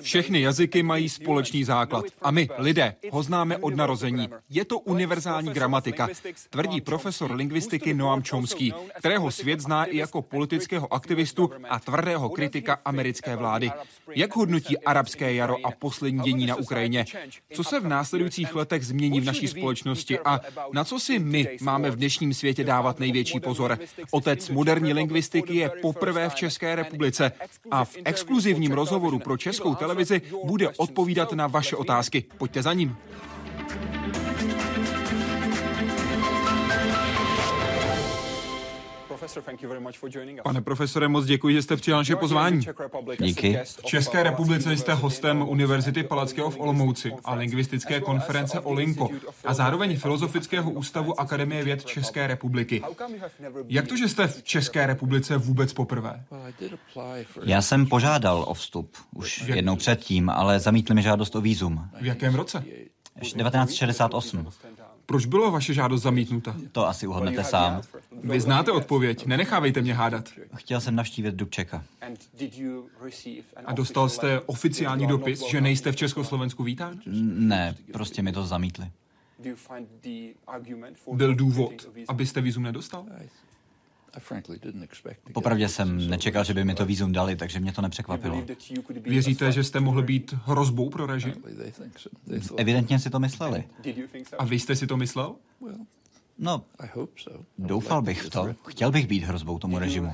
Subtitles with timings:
[0.00, 4.28] Všechny jazyky mají společný základ a my, lidé, ho známe od narození.
[4.50, 6.08] Je to univerzální gramatika,
[6.50, 12.78] tvrdí profesor lingvistiky Noam Chomsky, kterého svět zná i jako politického aktivistu a tvrdého kritika
[12.84, 13.70] americké vlády.
[14.14, 17.04] Jak hodnotí arabské jaro a poslední dění na Ukrajině?
[17.52, 20.40] Co se v následujících letech změní v naší společnosti a
[20.72, 23.78] na co si my máme v dnešním světě dávat největší pozor?
[24.10, 27.32] Otec moderní lingvistiky je poprvé v České republice
[27.70, 32.24] a v exkluzivním rozhovoru pro českou televizi bude odpovídat na vaše otázky.
[32.38, 32.96] Pojďte za ním.
[40.42, 42.66] Pane profesore, moc děkuji, že jste přijal naše pozvání.
[43.18, 43.58] Díky.
[43.64, 49.08] V České republice jste hostem Univerzity Palackého v Olomouci a lingvistické konference Olinko
[49.44, 52.82] a zároveň Filozofického ústavu Akademie věd České republiky.
[53.68, 56.24] Jak to, že jste v České republice vůbec poprvé?
[57.44, 61.88] Já jsem požádal o vstup už jednou předtím, ale zamítli mi žádost o výzum.
[62.00, 62.64] V jakém roce?
[63.20, 64.50] 1968.
[65.06, 66.56] Proč bylo vaše žádost zamítnuta?
[66.72, 67.82] To asi uhodnete sám.
[68.22, 70.28] Vy znáte odpověď, nenechávejte mě hádat.
[70.54, 71.84] Chtěl jsem navštívit Dubčeka.
[73.66, 77.00] A dostal jste oficiální dopis, že nejste v Československu vítán?
[77.22, 78.90] Ne, prostě mi to zamítli.
[81.12, 81.72] Byl důvod,
[82.08, 83.06] abyste vízum nedostal?
[85.32, 88.44] Popravdě jsem nečekal, že by mi to výzum dali, takže mě to nepřekvapilo.
[89.00, 91.34] Věříte, že jste mohli být hrozbou pro režim?
[92.56, 93.64] Evidentně si to mysleli.
[94.38, 95.34] A vy jste si to myslel?
[96.38, 96.64] No,
[97.58, 98.54] doufal bych v to.
[98.66, 100.12] Chtěl bych být hrozbou tomu režimu.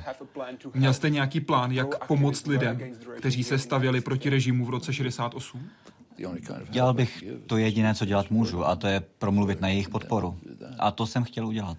[0.75, 2.81] Měl jste nějaký plán, jak pomoct lidem,
[3.19, 5.69] kteří se stavěli proti režimu v roce 68?
[6.71, 10.39] Dělal bych to jediné, co dělat můžu, a to je promluvit na jejich podporu.
[10.79, 11.77] A to jsem chtěl udělat.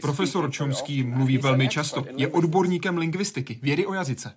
[0.00, 2.04] Profesor Chomsky mluví velmi často.
[2.16, 4.32] Je odborníkem lingvistiky, vědy o jazyce.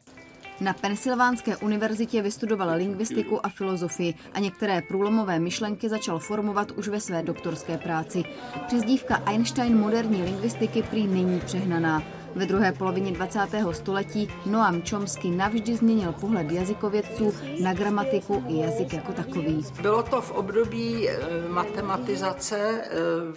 [0.61, 6.99] Na Pensylvánské univerzitě vystudoval lingvistiku a filozofii a některé průlomové myšlenky začal formovat už ve
[6.99, 8.23] své doktorské práci.
[8.67, 12.03] Přizdívka Einstein moderní lingvistiky prý není přehnaná.
[12.35, 13.39] Ve druhé polovině 20.
[13.71, 19.65] století Noam Chomsky navždy změnil pohled jazykovědců na gramatiku i jazyk jako takový.
[19.81, 21.17] Bylo to v období eh,
[21.49, 22.89] matematizace eh,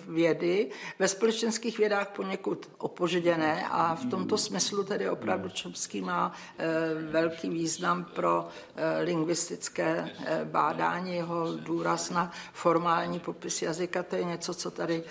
[0.08, 6.66] vědy, ve společenských vědách poněkud opožděné a v tomto smyslu tedy opravdu Chomsky má eh,
[7.10, 8.48] velký význam pro
[9.00, 10.10] lingvistické
[10.44, 15.02] bádání, jeho důraz na formální popis jazyka, to je něco, co tady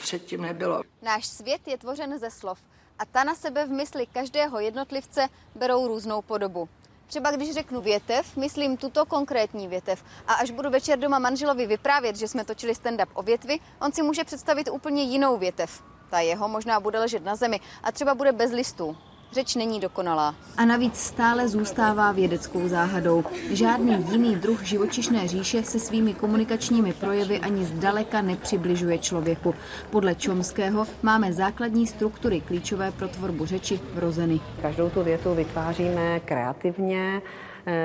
[0.00, 0.82] předtím nebylo.
[1.02, 2.58] Náš svět je tvořen ze slov
[2.98, 6.68] a ta na sebe v mysli každého jednotlivce berou různou podobu.
[7.06, 10.04] Třeba když řeknu větev, myslím tuto konkrétní větev.
[10.26, 14.02] A až budu večer doma manželovi vyprávět, že jsme točili stand-up o větvi, on si
[14.02, 15.82] může představit úplně jinou větev.
[16.10, 18.96] Ta jeho možná bude ležet na zemi a třeba bude bez listů.
[19.34, 20.34] Řeč není dokonalá.
[20.56, 23.24] A navíc stále zůstává vědeckou záhadou.
[23.50, 29.54] Žádný jiný druh živočišné říše se svými komunikačními projevy ani zdaleka nepřibližuje člověku.
[29.90, 34.40] Podle Čomského máme základní struktury klíčové pro tvorbu řeči vrozeny.
[34.62, 37.22] Každou tu větu vytváříme kreativně,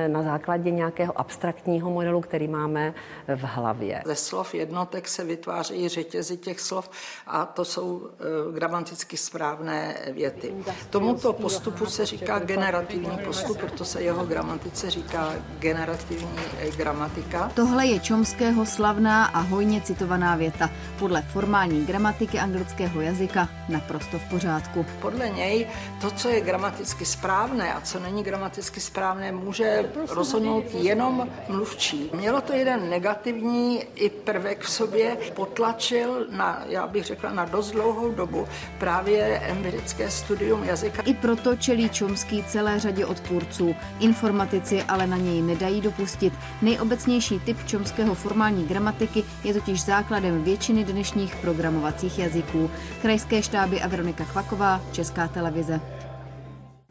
[0.07, 2.93] na základě nějakého abstraktního modelu, který máme
[3.27, 4.01] v hlavě.
[4.05, 6.89] Ze slov jednotek se vytvářejí řetězy těch slov
[7.27, 10.53] a to jsou eh, gramaticky správné věty.
[10.89, 17.51] Tomuto postupu se říká generativní postup, proto se jeho gramatice říká generativní eh, gramatika.
[17.55, 20.69] Tohle je Čomského slavná a hojně citovaná věta.
[20.99, 24.85] Podle formální gramatiky anglického jazyka naprosto v pořádku.
[25.01, 25.67] Podle něj
[26.01, 29.68] to, co je gramaticky správné a co není gramaticky správné, může
[30.09, 32.09] rozhodnout jenom mluvčí.
[32.13, 37.71] Mělo to jeden negativní i prvek v sobě, potlačil na, já bych řekla, na dost
[37.71, 38.47] dlouhou dobu
[38.79, 41.01] právě empirické studium jazyka.
[41.01, 43.75] I proto čelí Čomský celé řadě odpůrců.
[43.99, 46.33] Informatici ale na něj nedají dopustit.
[46.61, 52.71] Nejobecnější typ čomského formální gramatiky je totiž základem většiny dnešních programovacích jazyků.
[53.01, 55.81] Krajské štáby a Veronika Kvaková, Česká televize.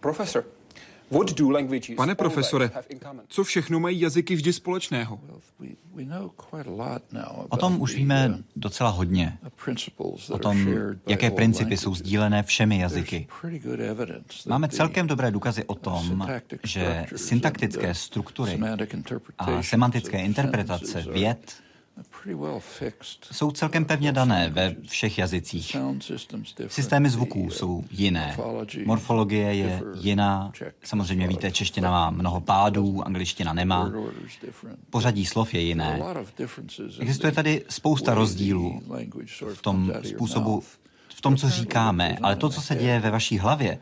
[0.01, 0.45] Profesor,
[1.97, 2.71] Pane profesore,
[3.29, 5.21] co všechno mají jazyky vždy společného?
[7.49, 9.39] O tom už víme docela hodně.
[10.31, 10.69] O tom,
[11.07, 13.29] jaké principy jsou sdílené všemi jazyky.
[14.49, 16.29] Máme celkem dobré důkazy o tom,
[16.63, 18.61] že syntaktické struktury
[19.39, 21.68] a semantické interpretace věd
[23.33, 25.77] jsou celkem pevně dané ve všech jazycích.
[26.67, 28.37] Systémy zvuků jsou jiné.
[28.85, 30.53] Morfologie je jiná.
[30.85, 33.93] Samozřejmě víte, čeština má mnoho pádů, angličtina nemá.
[34.91, 36.01] Pořadí slov je jiné.
[37.01, 38.83] Existuje tady spousta rozdílů
[39.55, 40.63] v tom způsobu,
[41.09, 43.79] v tom, co říkáme, ale to, co se děje ve vaší hlavě,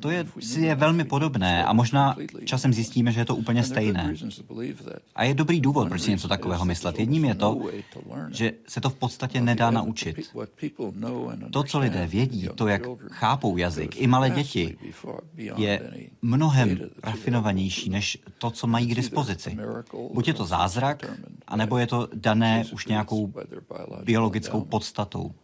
[0.00, 4.14] To je, si je velmi podobné a možná časem zjistíme, že je to úplně stejné.
[5.14, 6.98] A je dobrý důvod, proč si něco takového myslet.
[6.98, 7.60] Jedním je to,
[8.30, 10.30] že se to v podstatě nedá naučit.
[11.50, 14.76] To, co lidé vědí, to, jak chápou jazyk, i malé děti,
[15.56, 15.90] je
[16.22, 19.58] mnohem rafinovanější než to, co mají k dispozici.
[20.12, 21.04] Buď je to zázrak,
[21.46, 23.32] anebo je to dané už nějakou
[24.04, 25.34] biologickou podstatou.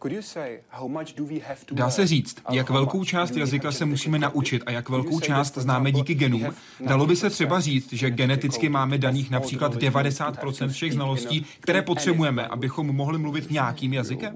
[1.71, 5.91] Dá se říct, jak velkou část jazyka se musíme naučit a jak velkou část známe
[5.91, 6.45] díky genům.
[6.87, 12.47] Dalo by se třeba říct, že geneticky máme daných například 90% všech znalostí, které potřebujeme,
[12.47, 14.33] abychom mohli mluvit nějakým jazykem?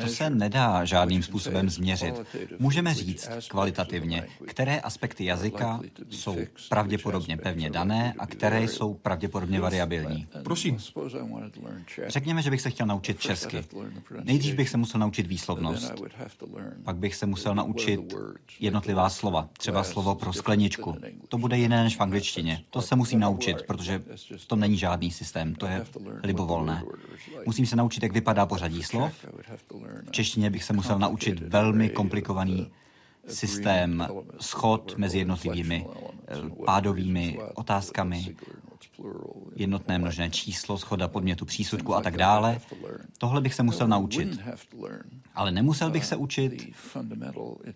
[0.00, 2.14] To se nedá žádným způsobem změřit.
[2.58, 5.80] Můžeme říct kvalitativně, které aspekty jazyka
[6.10, 6.36] jsou
[6.68, 10.26] pravděpodobně pevně dané a které jsou pravděpodobně variabilní.
[10.42, 10.78] Prosím.
[12.06, 13.64] Řekněme, že bych se chtěl naučit česky.
[14.24, 15.92] Nejdřív bych se musel naučit výslovnost.
[16.84, 17.93] Pak bych se musel naučit
[18.60, 19.48] jednotlivá slova.
[19.58, 20.96] Třeba slovo pro skleničku.
[21.28, 22.64] To bude jiné než v angličtině.
[22.70, 24.02] To se musím naučit, protože
[24.36, 25.54] v tom není žádný systém.
[25.54, 25.84] To je
[26.22, 26.82] libovolné.
[27.46, 29.12] Musím se naučit, jak vypadá pořadí slov.
[30.06, 32.70] V češtině bych se musel naučit velmi komplikovaný
[33.28, 34.08] systém
[34.40, 35.86] schod mezi jednotlivými
[36.28, 38.36] eh, pádovými otázkami,
[39.56, 42.60] jednotné množné číslo, schoda podmětu přísudku a tak dále.
[43.18, 44.40] Tohle bych se musel naučit.
[45.34, 46.74] Ale nemusel bych se učit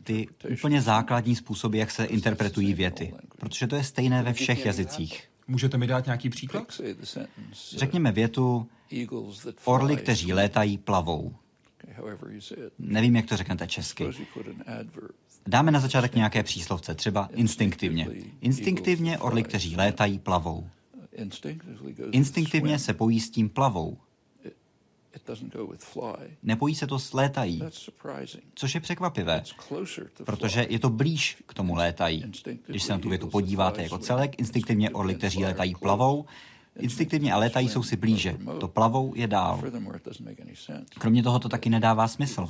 [0.04, 5.28] ty úplně základní způsoby, jak se interpretují věty, protože to je stejné ve všech jazycích.
[5.48, 6.80] Můžete mi dát nějaký příklad?
[7.76, 8.66] Řekněme větu,
[9.64, 11.34] orly, kteří létají, plavou.
[12.78, 14.08] Nevím, jak to řeknete česky.
[15.46, 18.08] Dáme na začátek nějaké příslovce, třeba instinktivně.
[18.40, 20.68] Instinktivně orly, kteří létají, plavou.
[22.10, 23.96] Instinktivně se pojí s tím plavou.
[26.42, 27.62] Nepojí se to s létají,
[28.54, 29.42] což je překvapivé,
[30.24, 32.24] protože je to blíž k tomu létají.
[32.66, 36.26] Když se na tu větu podíváte jako celek, instinktivně orly, kteří létají, plavou,
[36.78, 38.38] Instinktivně a létají jsou si blíže.
[38.60, 39.62] To plavou je dál.
[40.98, 42.46] Kromě toho to taky nedává smysl,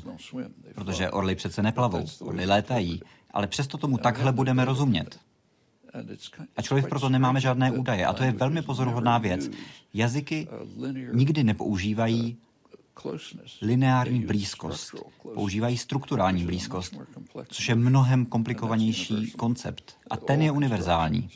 [0.74, 5.18] protože orly přece neplavou, orly létají, ale přesto tomu takhle budeme rozumět.
[6.56, 8.06] Ačkoliv proto nemáme žádné údaje.
[8.06, 9.50] A to je velmi pozoruhodná věc.
[9.94, 10.48] Jazyky
[11.12, 12.36] nikdy nepoužívají
[13.62, 14.94] lineární blízkost.
[15.34, 16.94] Používají strukturální blízkost,
[17.48, 19.96] což je mnohem komplikovanější koncept.
[20.10, 21.30] A ten je univerzální.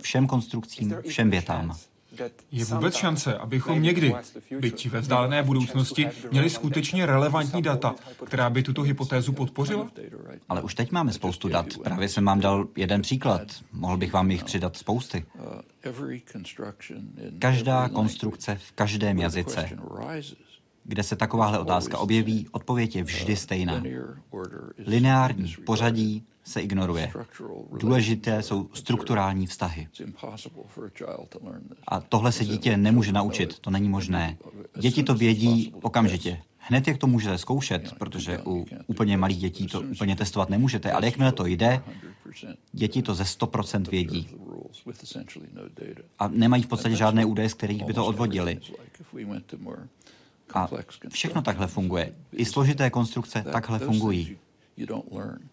[0.00, 1.76] Všem konstrukcím, všem větám.
[2.52, 4.14] Je vůbec šance, abychom někdy,
[4.60, 7.94] byť ve vzdálené budoucnosti, měli skutečně relevantní data,
[8.26, 9.90] která by tuto hypotézu podpořila?
[10.48, 11.66] Ale už teď máme spoustu dat.
[11.84, 13.42] Právě jsem vám dal jeden příklad.
[13.72, 15.24] Mohl bych vám jich přidat spousty.
[17.38, 19.68] Každá konstrukce v každém jazyce,
[20.84, 23.82] kde se takováhle otázka objeví, odpověď je vždy stejná.
[24.78, 27.12] Lineární pořadí se ignoruje.
[27.78, 29.88] Důležité jsou strukturální vztahy.
[31.88, 34.36] A tohle se dítě nemůže naučit, to není možné.
[34.78, 36.42] Děti to vědí okamžitě.
[36.58, 41.06] Hned jak to můžete zkoušet, protože u úplně malých dětí to úplně testovat nemůžete, ale
[41.06, 41.82] jakmile to jde,
[42.72, 44.28] děti to ze 100% vědí.
[46.18, 48.60] A nemají v podstatě žádné údaje, z kterých by to odvodili.
[50.54, 50.68] A
[51.08, 52.12] všechno takhle funguje.
[52.32, 54.36] I složité konstrukce takhle fungují.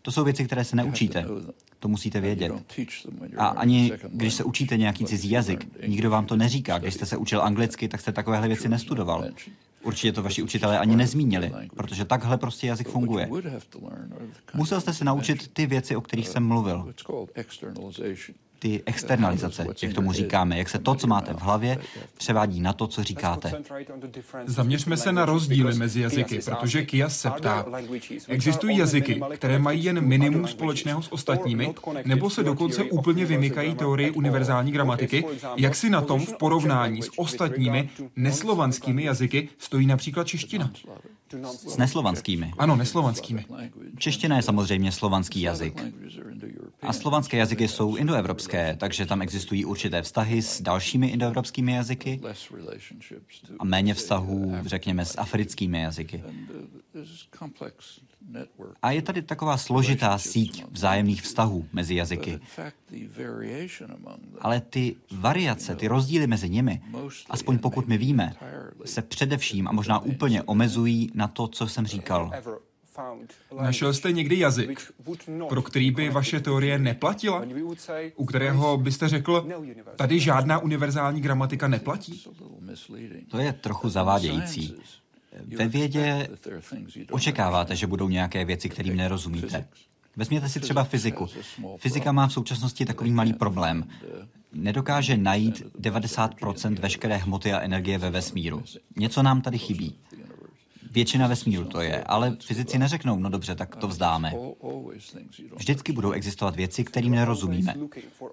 [0.01, 1.25] To jsou věci, které se neučíte.
[1.79, 2.51] To musíte vědět.
[3.37, 6.77] A ani když se učíte nějaký cizí jazyk, nikdo vám to neříká.
[6.77, 9.25] Když jste se učil anglicky, tak jste takovéhle věci nestudoval.
[9.83, 13.29] Určitě to vaši učitelé ani nezmínili, protože takhle prostě jazyk funguje.
[14.53, 16.93] Musel jste se naučit ty věci, o kterých jsem mluvil
[18.59, 21.77] ty externalizace, jak tomu říkáme, jak se to, co máte v hlavě,
[22.17, 23.51] převádí na to, co říkáte.
[24.45, 27.65] Zaměřme se na rozdíly mezi jazyky, protože Kias se ptá,
[28.27, 31.73] existují jazyky, které mají jen minimum společného s ostatními,
[32.05, 35.25] nebo se dokonce úplně vymykají teorii univerzální gramatiky,
[35.57, 40.71] jak si na tom v porovnání s ostatními neslovanskými jazyky stojí například čeština.
[41.67, 42.51] S neslovanskými.
[42.57, 43.45] Ano, neslovanskými.
[43.97, 45.83] Čeština je samozřejmě slovanský jazyk.
[46.81, 52.21] A slovanské jazyky jsou indoevropské, takže tam existují určité vztahy s dalšími indoevropskými jazyky
[53.59, 56.23] a méně vztahů, řekněme, s africkými jazyky.
[58.81, 62.39] A je tady taková složitá síť vzájemných vztahů mezi jazyky.
[64.41, 66.81] Ale ty variace, ty rozdíly mezi nimi,
[67.29, 68.35] aspoň pokud my víme,
[68.85, 72.31] se především a možná úplně omezují na to, co jsem říkal.
[73.61, 74.93] Našel jste někdy jazyk,
[75.49, 77.43] pro který by vaše teorie neplatila?
[78.15, 79.47] U kterého byste řekl,
[79.95, 82.23] tady žádná univerzální gramatika neplatí?
[83.31, 84.75] To je trochu zavádějící.
[85.57, 86.27] Ve vědě
[87.11, 89.67] očekáváte, že budou nějaké věci, kterým nerozumíte.
[90.15, 91.27] Vezměte si třeba fyziku.
[91.77, 93.87] Fyzika má v současnosti takový malý problém.
[94.53, 98.63] Nedokáže najít 90% veškeré hmoty a energie ve vesmíru.
[98.95, 99.95] Něco nám tady chybí.
[100.91, 104.33] Většina vesmíru to je, ale fyzici neřeknou, no dobře, tak to vzdáme.
[105.55, 107.75] Vždycky budou existovat věci, kterým nerozumíme.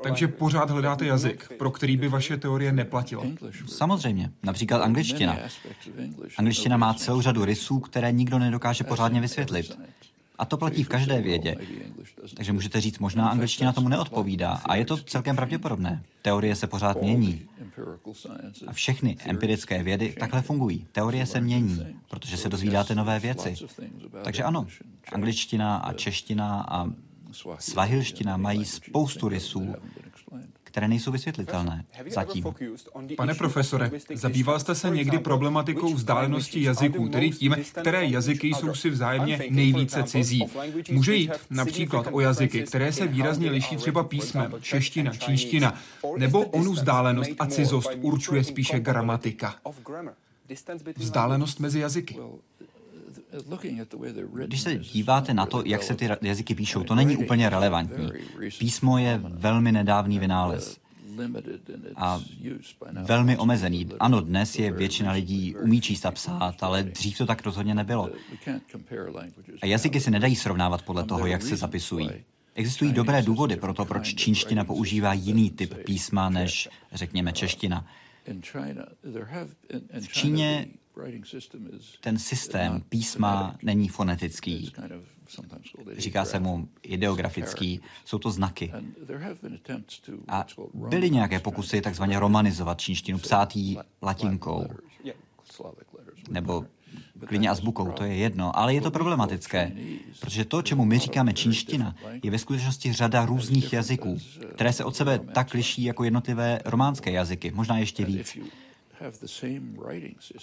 [0.03, 3.25] Takže pořád hledáte jazyk, pro který by vaše teorie neplatila.
[3.67, 5.37] Samozřejmě, například angličtina.
[6.39, 9.79] Angličtina má celou řadu rysů, které nikdo nedokáže pořádně vysvětlit.
[10.39, 11.57] A to platí v každé vědě.
[12.35, 14.61] Takže můžete říct, možná angličtina tomu neodpovídá.
[14.65, 16.03] A je to celkem pravděpodobné.
[16.23, 17.43] Teorie se pořád mění.
[18.67, 20.87] A všechny empirické vědy takhle fungují.
[20.93, 23.55] Teorie se mění, protože se dozvídáte nové věci.
[24.25, 24.67] Takže ano,
[25.13, 26.87] angličtina a čeština a
[27.59, 29.75] svahilština mají spoustu rysů,
[30.77, 32.45] které nejsou vysvětlitelné zatím.
[33.17, 38.91] Pane profesore, zabýval jste se někdy problematikou vzdálenosti jazyků, tedy tím, které jazyky jsou si
[38.91, 40.47] vzájemně nejvíce cizí.
[40.91, 45.75] Může jít například o jazyky, které se výrazně liší třeba písmem, čeština, čínština,
[46.17, 49.55] nebo onu vzdálenost a cizost určuje spíše gramatika.
[50.97, 52.17] Vzdálenost mezi jazyky.
[54.47, 58.09] Když se díváte na to, jak se ty jazyky píšou, to není úplně relevantní.
[58.59, 60.81] Písmo je velmi nedávný vynález
[61.97, 62.21] a
[62.93, 63.89] velmi omezený.
[64.01, 68.11] Ano, dnes je většina lidí umí číst a psát, ale dřív to tak rozhodně nebylo.
[69.63, 72.11] A jazyky se nedají srovnávat podle toho, jak se zapisují.
[72.55, 77.87] Existují dobré důvody pro to, proč čínština používá jiný typ písma než, řekněme, čeština.
[80.01, 80.67] V Číně
[82.01, 84.73] ten systém písma není fonetický.
[85.99, 88.73] Říká se mu ideografický, jsou to znaky.
[90.29, 94.67] A byly nějaké pokusy takzvaně romanizovat čínštinu, psát jí latinkou.
[96.31, 96.65] Nebo
[97.27, 99.73] klidně azbukou, to je jedno, ale je to problematické,
[100.21, 104.19] protože to, čemu my říkáme čínština, je ve skutečnosti řada různých jazyků,
[104.55, 108.39] které se od sebe tak liší jako jednotlivé románské jazyky, možná ještě víc.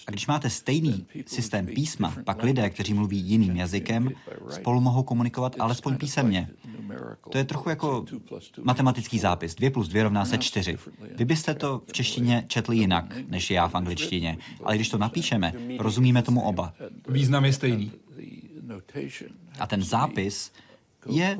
[0.07, 4.10] A když máte stejný systém písma, pak lidé, kteří mluví jiným jazykem,
[4.50, 6.50] spolu mohou komunikovat alespoň písemně.
[7.29, 8.05] To je trochu jako
[8.63, 9.55] matematický zápis.
[9.55, 10.77] 2 plus 2 rovná se 4.
[11.15, 14.38] Vy byste to v češtině četli jinak, než já v angličtině.
[14.63, 16.74] Ale když to napíšeme, rozumíme tomu oba.
[17.10, 17.91] Význam je stejný.
[19.60, 20.51] A ten zápis
[21.10, 21.38] je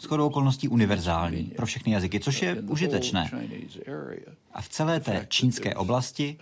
[0.00, 3.30] shodou okolností univerzální pro všechny jazyky, což je užitečné.
[4.52, 6.38] A v celé té čínské oblasti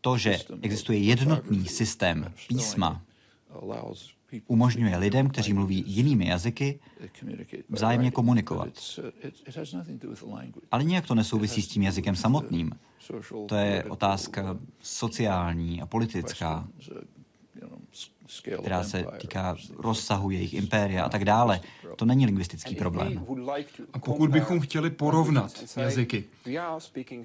[0.00, 3.02] to, že existuje jednotný systém písma,
[4.46, 6.80] umožňuje lidem, kteří mluví jinými jazyky,
[7.68, 8.68] vzájemně komunikovat.
[10.70, 12.72] Ale nijak to nesouvisí s tím jazykem samotným.
[13.46, 16.68] To je otázka sociální a politická
[18.42, 21.60] která se týká rozsahu jejich impéria a tak dále.
[21.96, 23.26] To není lingvistický problém.
[23.92, 26.24] A pokud bychom chtěli porovnat jazyky,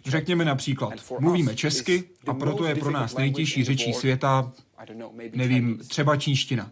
[0.06, 4.52] řekněme například, mluvíme česky a proto je pro nás nejtěžší řečí světa,
[5.34, 6.72] nevím, třeba čínština.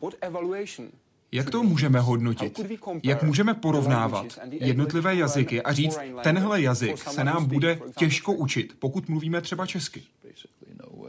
[1.31, 2.59] Jak to můžeme hodnotit?
[3.03, 9.09] Jak můžeme porovnávat jednotlivé jazyky a říct, tenhle jazyk se nám bude těžko učit, pokud
[9.09, 10.03] mluvíme třeba česky?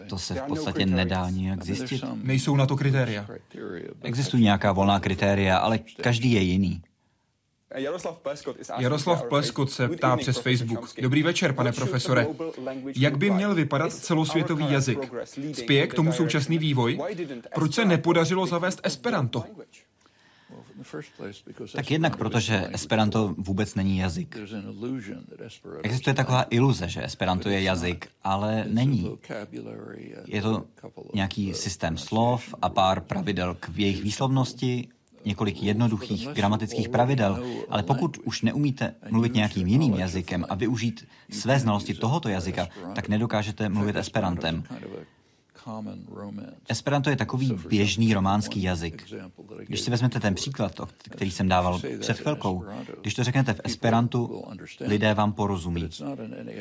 [0.09, 2.05] To se v podstatě nedá nijak zjistit.
[2.23, 3.27] Nejsou na to kritéria.
[4.03, 6.83] Existují nějaká volná kritéria, ale každý je jiný.
[8.79, 11.01] Jaroslav Pleskot se ptá přes Facebook.
[11.01, 12.27] Dobrý večer, pane profesore.
[12.97, 15.13] Jak by měl vypadat celosvětový jazyk?
[15.53, 17.01] Spěje k tomu současný vývoj?
[17.55, 19.45] Proč se nepodařilo zavést Esperanto?
[21.75, 24.37] Tak jednak protože Esperanto vůbec není jazyk.
[25.83, 29.11] Existuje taková iluze, že Esperanto je jazyk, ale není.
[30.27, 30.65] Je to
[31.15, 34.89] nějaký systém slov a pár pravidel k jejich výslovnosti,
[35.25, 41.59] několik jednoduchých gramatických pravidel, ale pokud už neumíte mluvit nějakým jiným jazykem a využít své
[41.61, 44.65] znalosti tohoto jazyka, tak nedokážete mluvit esperantem.
[46.69, 49.13] Esperanto je takový běžný románský jazyk.
[49.67, 52.65] Když si vezmete ten příklad, který jsem dával před chvilkou,
[53.01, 54.45] když to řeknete v Esperantu,
[54.81, 55.89] lidé vám porozumí.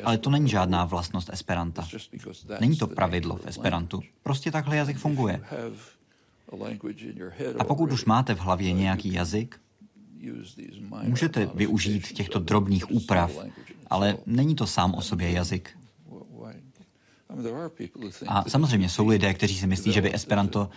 [0.04, 1.88] Ale to není žádná vlastnost Esperanta.
[2.60, 4.02] Není to pravidlo v Esperantu.
[4.22, 5.40] Prostě takhle jazyk funguje.
[7.58, 9.60] A pokud už máte v hlavě nějaký jazyk,
[11.02, 13.32] můžete využít těchto drobných úprav,
[13.90, 15.78] ale není to sám o sobě jazyk.
[18.26, 20.70] A samozřejmě jsou lidé, kteří si myslí, že by Esperanto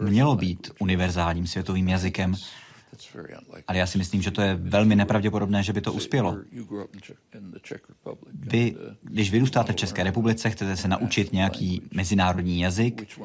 [0.00, 2.34] mělo být univerzálním světovým jazykem,
[3.66, 6.36] ale já si myslím, že to je velmi nepravděpodobné, že by to uspělo.
[8.32, 13.18] Vy, když vyrůstáte v České republice, chcete se naučit nějaký mezinárodní jazyk,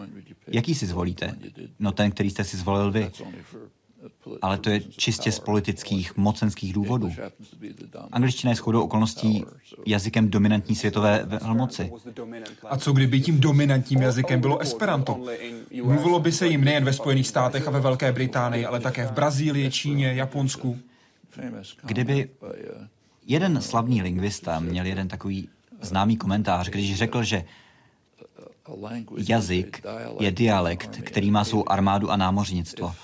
[0.47, 1.35] jaký si zvolíte?
[1.79, 3.11] No ten, který jste si zvolil vy.
[4.41, 7.11] Ale to je čistě z politických, mocenských důvodů.
[8.11, 9.45] Angličtina je shodou okolností
[9.85, 11.91] jazykem dominantní světové velmoci.
[12.69, 15.19] A co kdyby tím dominantním jazykem bylo Esperanto?
[15.83, 19.11] Mluvilo by se jim nejen ve Spojených státech a ve Velké Británii, ale také v
[19.11, 20.77] Brazílii, Číně, Japonsku.
[21.83, 22.29] Kdyby
[23.27, 25.49] jeden slavný lingvista měl jeden takový
[25.81, 27.45] známý komentář, když řekl, že
[29.29, 29.83] jazyk
[30.19, 32.95] je dialekt, který má svou armádu a námořnictvo.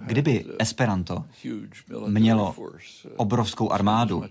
[0.00, 1.24] Kdyby Esperanto
[2.06, 2.54] mělo
[3.16, 4.24] obrovskou armádu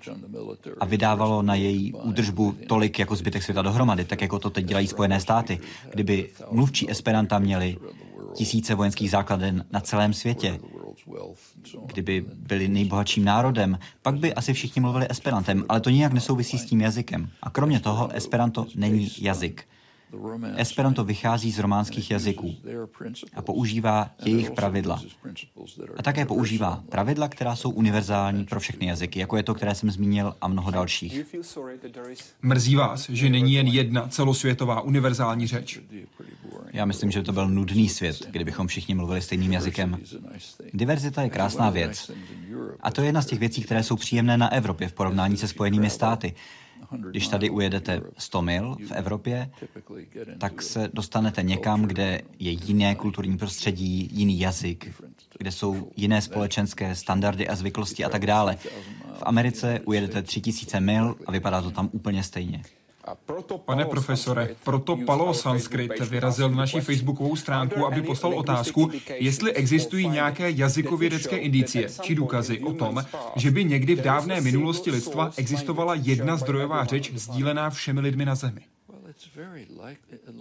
[0.79, 4.87] a vydávalo na její údržbu tolik jako zbytek světa dohromady, tak jako to teď dělají
[4.87, 5.59] Spojené státy,
[5.93, 7.77] kdyby mluvčí Esperanta měli
[8.33, 10.59] tisíce vojenských základen na celém světě,
[11.85, 16.65] kdyby byli nejbohatším národem, pak by asi všichni mluvili Esperantem, ale to nijak nesouvisí s
[16.65, 17.29] tím jazykem.
[17.41, 19.67] A kromě toho, Esperanto není jazyk.
[20.55, 22.55] Esperanto vychází z románských jazyků
[23.35, 25.01] a používá jejich pravidla.
[25.97, 29.91] A také používá pravidla, která jsou univerzální pro všechny jazyky, jako je to, které jsem
[29.91, 31.25] zmínil, a mnoho dalších.
[32.41, 35.79] Mrzí vás, že není jen jedna celosvětová univerzální řeč?
[36.73, 39.97] Já myslím, že to byl nudný svět, kdybychom všichni mluvili stejným jazykem.
[40.73, 42.11] Diverzita je krásná věc.
[42.79, 45.47] A to je jedna z těch věcí, které jsou příjemné na Evropě v porovnání se
[45.47, 46.33] Spojenými státy.
[47.10, 49.51] Když tady ujedete 100 mil v Evropě,
[50.38, 55.03] tak se dostanete někam, kde je jiné kulturní prostředí, jiný jazyk,
[55.38, 58.58] kde jsou jiné společenské standardy a zvyklosti a tak dále.
[59.13, 62.62] V Americe ujedete 3000 mil a vypadá to tam úplně stejně.
[63.65, 70.09] Pane profesore, proto Palo Sanskrit vyrazil na naši facebookovou stránku, aby poslal otázku, jestli existují
[70.09, 75.95] nějaké jazykovědecké indicie či důkazy o tom, že by někdy v dávné minulosti lidstva existovala
[75.95, 78.61] jedna zdrojová řeč sdílená všemi lidmi na Zemi.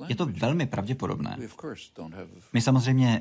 [0.09, 1.39] Je to velmi pravděpodobné.
[2.53, 3.21] My samozřejmě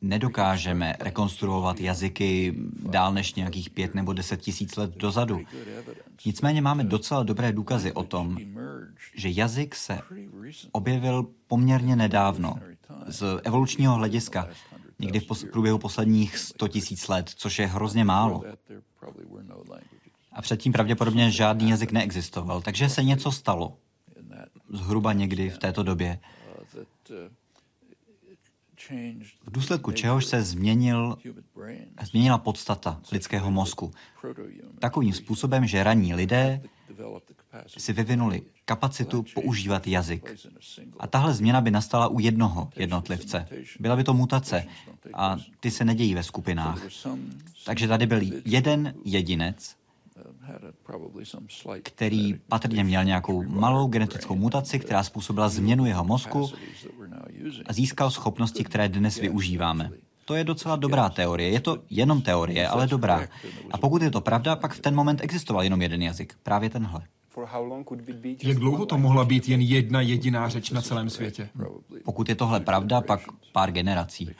[0.00, 2.54] nedokážeme rekonstruovat jazyky
[2.90, 5.40] dál než nějakých pět nebo deset tisíc let dozadu.
[6.26, 8.38] Nicméně máme docela dobré důkazy o tom,
[9.14, 10.00] že jazyk se
[10.72, 12.54] objevil poměrně nedávno
[13.06, 14.48] z evolučního hlediska,
[14.98, 18.42] někdy v průběhu posledních 100 tisíc let, což je hrozně málo.
[20.32, 23.76] A předtím pravděpodobně žádný jazyk neexistoval, takže se něco stalo.
[24.72, 26.18] Zhruba někdy v této době
[29.46, 31.18] v důsledku čehož se změnil,
[32.02, 33.90] změnila podstata lidského mozku.
[34.78, 36.62] Takovým způsobem, že ranní lidé
[37.66, 40.34] si vyvinuli kapacitu používat jazyk.
[40.98, 43.48] A tahle změna by nastala u jednoho jednotlivce.
[43.80, 44.64] Byla by to mutace
[45.14, 46.82] a ty se nedějí ve skupinách.
[47.64, 49.76] Takže tady byl jeden jedinec,
[51.82, 56.50] který patrně měl nějakou malou genetickou mutaci, která způsobila změnu jeho mozku
[57.66, 59.90] a získal schopnosti, které dnes využíváme.
[60.24, 61.50] To je docela dobrá teorie.
[61.50, 63.26] Je to jenom teorie, ale dobrá.
[63.70, 66.34] A pokud je to pravda, pak v ten moment existoval jenom jeden jazyk.
[66.42, 67.02] Právě tenhle.
[68.42, 71.48] Jak dlouho to mohla být jen jedna jediná řeč na celém světě?
[72.04, 73.20] Pokud je tohle pravda, pak
[73.52, 74.30] pár generací.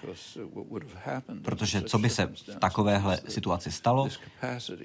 [1.42, 4.08] Protože co by se v takovéhle situaci stalo,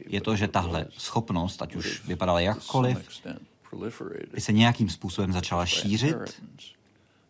[0.08, 3.10] je to, že tahle schopnost, ať už vypadala jakkoliv,
[4.34, 6.42] by se nějakým způsobem začala šířit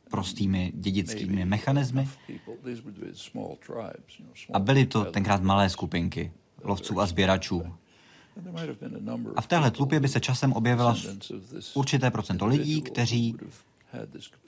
[0.10, 2.08] prostými dědickými mechanismy.
[4.54, 6.32] A byly to tenkrát malé skupinky
[6.63, 7.63] lovců a sběračů,
[9.36, 10.95] a v téhle tlupě by se časem objevila
[11.74, 13.36] určité procento lidí, kteří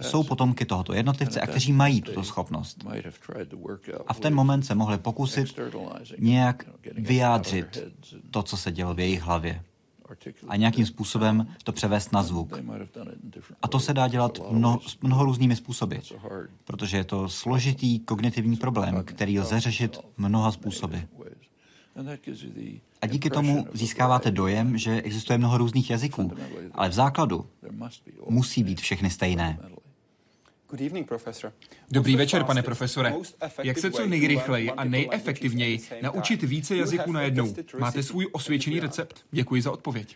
[0.01, 2.85] jsou potomky tohoto jednotlivce a kteří mají tuto schopnost.
[4.07, 5.59] A v ten moment se mohli pokusit
[6.17, 7.83] nějak vyjádřit
[8.31, 9.63] to, co se dělo v jejich hlavě
[10.47, 12.59] a nějakým způsobem to převést na zvuk.
[13.61, 15.95] A to se dá dělat mnoho, mnoho různými způsoby,
[16.65, 20.97] protože je to složitý kognitivní problém, který lze řešit mnoha způsoby.
[23.01, 26.31] A díky tomu získáváte dojem, že existuje mnoho různých jazyků,
[26.71, 27.47] ale v základu
[28.29, 29.59] musí být všechny stejné.
[31.91, 33.13] Dobrý večer, pane profesore.
[33.63, 37.55] Jak se co nejrychleji a nejefektivněji naučit více jazyků najednou?
[37.79, 39.25] Máte svůj osvědčený recept?
[39.31, 40.15] Děkuji za odpověď.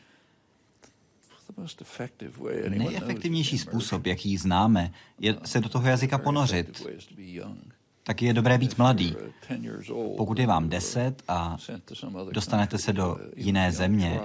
[2.69, 6.87] Nejefektivnější způsob, jaký známe, je se do toho jazyka ponořit
[8.11, 9.15] tak je dobré být mladý.
[10.17, 11.57] Pokud je vám deset a
[12.31, 14.19] dostanete se do jiné země,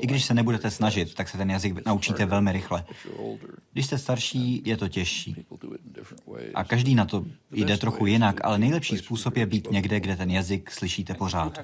[0.00, 2.84] i když se nebudete snažit, tak se ten jazyk naučíte velmi rychle.
[3.72, 5.46] Když jste starší, je to těžší.
[6.54, 10.30] A každý na to jde trochu jinak, ale nejlepší způsob je být někde, kde ten
[10.30, 11.60] jazyk slyšíte pořád.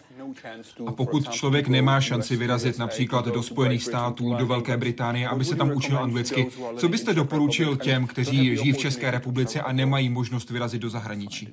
[0.87, 5.57] A pokud člověk nemá šanci vyrazit například do Spojených států, do Velké Británie, aby se
[5.57, 10.51] tam učil anglicky, co byste doporučil těm, kteří žijí v České republice a nemají možnost
[10.51, 11.46] vyrazit do zahraničí?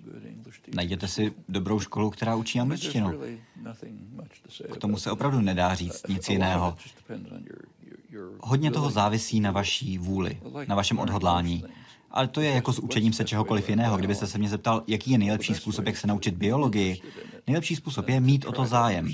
[0.75, 3.21] Najděte si dobrou školu, která učí angličtinu.
[4.73, 6.77] K tomu se opravdu nedá říct nic jiného.
[8.39, 11.63] Hodně toho závisí na vaší vůli, na vašem odhodlání.
[12.13, 13.97] Ale to je jako s učením se čehokoliv jiného.
[13.97, 17.01] Kdybyste se mě zeptal, jaký je nejlepší způsob, jak se naučit biologii,
[17.47, 19.09] nejlepší způsob je mít o to zájem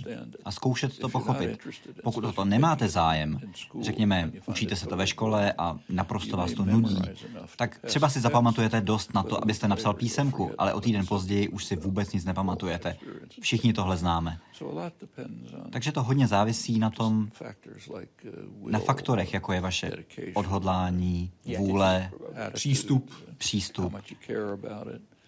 [0.46, 1.60] a zkoušet to pochopit.
[2.04, 3.40] Pokud o to nemáte zájem,
[3.82, 7.02] řekněme, učíte se to ve škole a naprosto vás to nudí,
[7.58, 11.66] tak třeba si zapamatujete dost na to, abyste napsal písemku, ale o týden později už
[11.66, 12.98] si vůbec nic nepamatujete.
[13.42, 14.40] Všichni tohle známe.
[15.70, 17.30] Takže to hodně závisí na tom,
[18.70, 19.92] na faktorech, jako je vaše
[20.34, 22.12] odhodlání, vůle,
[22.54, 23.94] přístup, přístup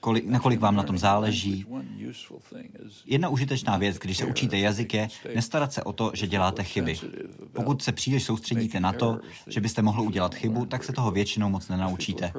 [0.01, 1.65] kolik, nakolik vám na tom záleží.
[3.05, 6.99] Jedna užitečná věc, když se učíte jazyk, je nestarat se o to, že děláte chyby.
[7.53, 11.49] Pokud se příliš soustředíte na to, že byste mohl udělat chybu, tak se toho většinou
[11.49, 12.33] moc nenaučíte.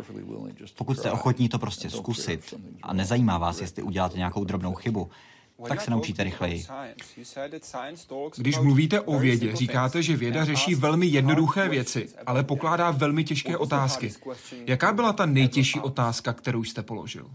[0.77, 5.11] Pokud jste ochotní to prostě zkusit a nezajímá vás, jestli uděláte nějakou drobnou chybu,
[5.69, 6.65] tak se naučíte rychleji.
[8.37, 13.57] Když mluvíte o vědě, říkáte, že věda řeší velmi jednoduché věci, ale pokládá velmi těžké
[13.57, 14.13] otázky.
[14.67, 17.31] Jaká byla ta nejtěžší otázka, kterou jste položil?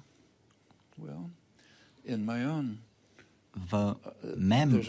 [3.55, 3.95] V
[4.35, 4.81] mém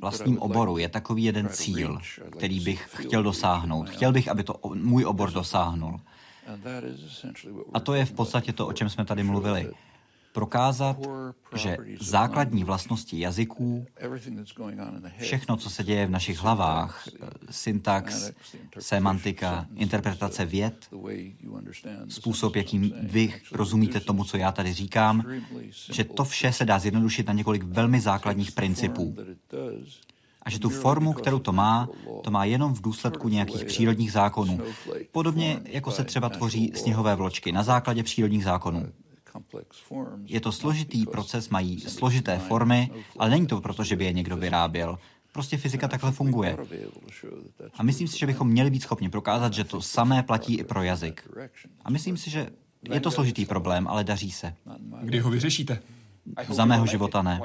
[0.00, 1.98] vlastním oboru je takový jeden cíl,
[2.30, 3.90] který bych chtěl dosáhnout.
[3.90, 6.00] Chtěl bych, aby to můj obor dosáhnul.
[7.74, 9.70] A to je v podstatě to, o čem jsme tady mluvili
[10.32, 10.96] prokázat,
[11.56, 13.86] že základní vlastnosti jazyků,
[15.18, 17.08] všechno, co se děje v našich hlavách,
[17.50, 18.30] syntax,
[18.78, 20.88] semantika, interpretace věd,
[22.08, 25.24] způsob, jakým vy rozumíte tomu, co já tady říkám,
[25.92, 29.16] že to vše se dá zjednodušit na několik velmi základních principů.
[30.42, 31.88] A že tu formu, kterou to má,
[32.22, 34.60] to má jenom v důsledku nějakých přírodních zákonů.
[35.12, 38.92] Podobně jako se třeba tvoří sněhové vločky na základě přírodních zákonů.
[40.24, 44.36] Je to složitý proces, mají složité formy, ale není to proto, že by je někdo
[44.36, 44.98] vyráběl.
[45.32, 46.56] Prostě fyzika takhle funguje.
[47.74, 50.82] A myslím si, že bychom měli být schopni prokázat, že to samé platí i pro
[50.82, 51.28] jazyk.
[51.84, 52.50] A myslím si, že
[52.90, 54.54] je to složitý problém, ale daří se.
[55.02, 55.82] Kdy ho vyřešíte?
[56.48, 57.40] Za mého života ne.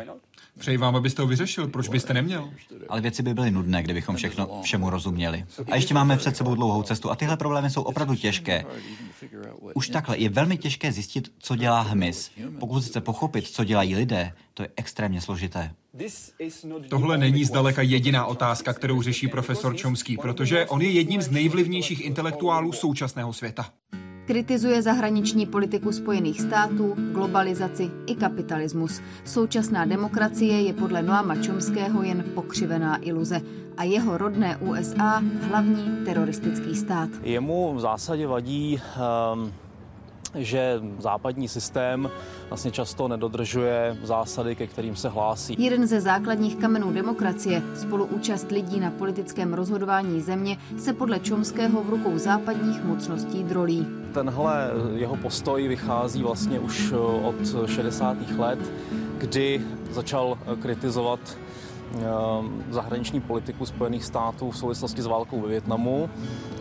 [0.58, 1.68] Přeji vám, abyste ho vyřešil.
[1.68, 2.50] Proč byste neměl?
[2.90, 5.46] Ale věci by byly nudné, kdybychom všechno všemu rozuměli.
[5.72, 8.66] A ještě máme před sebou dlouhou cestu a tyhle problémy jsou opravdu těžké.
[9.74, 12.32] Už takhle je velmi těžké zjistit, co dělá hmyz.
[12.60, 15.72] Pokud chcete pochopit, co dělají lidé, to je extrémně složité.
[16.90, 22.06] Tohle není zdaleka jediná otázka, kterou řeší profesor Čomský, protože on je jedním z nejvlivnějších
[22.06, 23.70] intelektuálů současného světa.
[24.28, 29.02] Kritizuje zahraniční politiku Spojených států, globalizaci i kapitalismus.
[29.26, 33.42] Současná demokracie je podle Noama Chomského jen pokřivená iluze
[33.78, 37.10] a jeho rodné USA hlavní teroristický stát.
[37.24, 38.82] Jemu v zásadě vadí
[39.34, 39.54] um
[40.36, 42.10] že západní systém
[42.50, 45.56] vlastně často nedodržuje zásady, ke kterým se hlásí.
[45.60, 51.90] Jeden ze základních kamenů demokracie, spoluúčast lidí na politickém rozhodování země, se podle Čomského v
[51.90, 53.88] rukou západních mocností drolí.
[54.14, 57.36] Tenhle jeho postoj vychází vlastně už od
[57.66, 58.18] 60.
[58.38, 58.60] let,
[59.18, 59.62] kdy
[59.92, 61.20] začal kritizovat
[61.94, 66.10] ehm, zahraniční politiku Spojených států v souvislosti s válkou ve Větnamu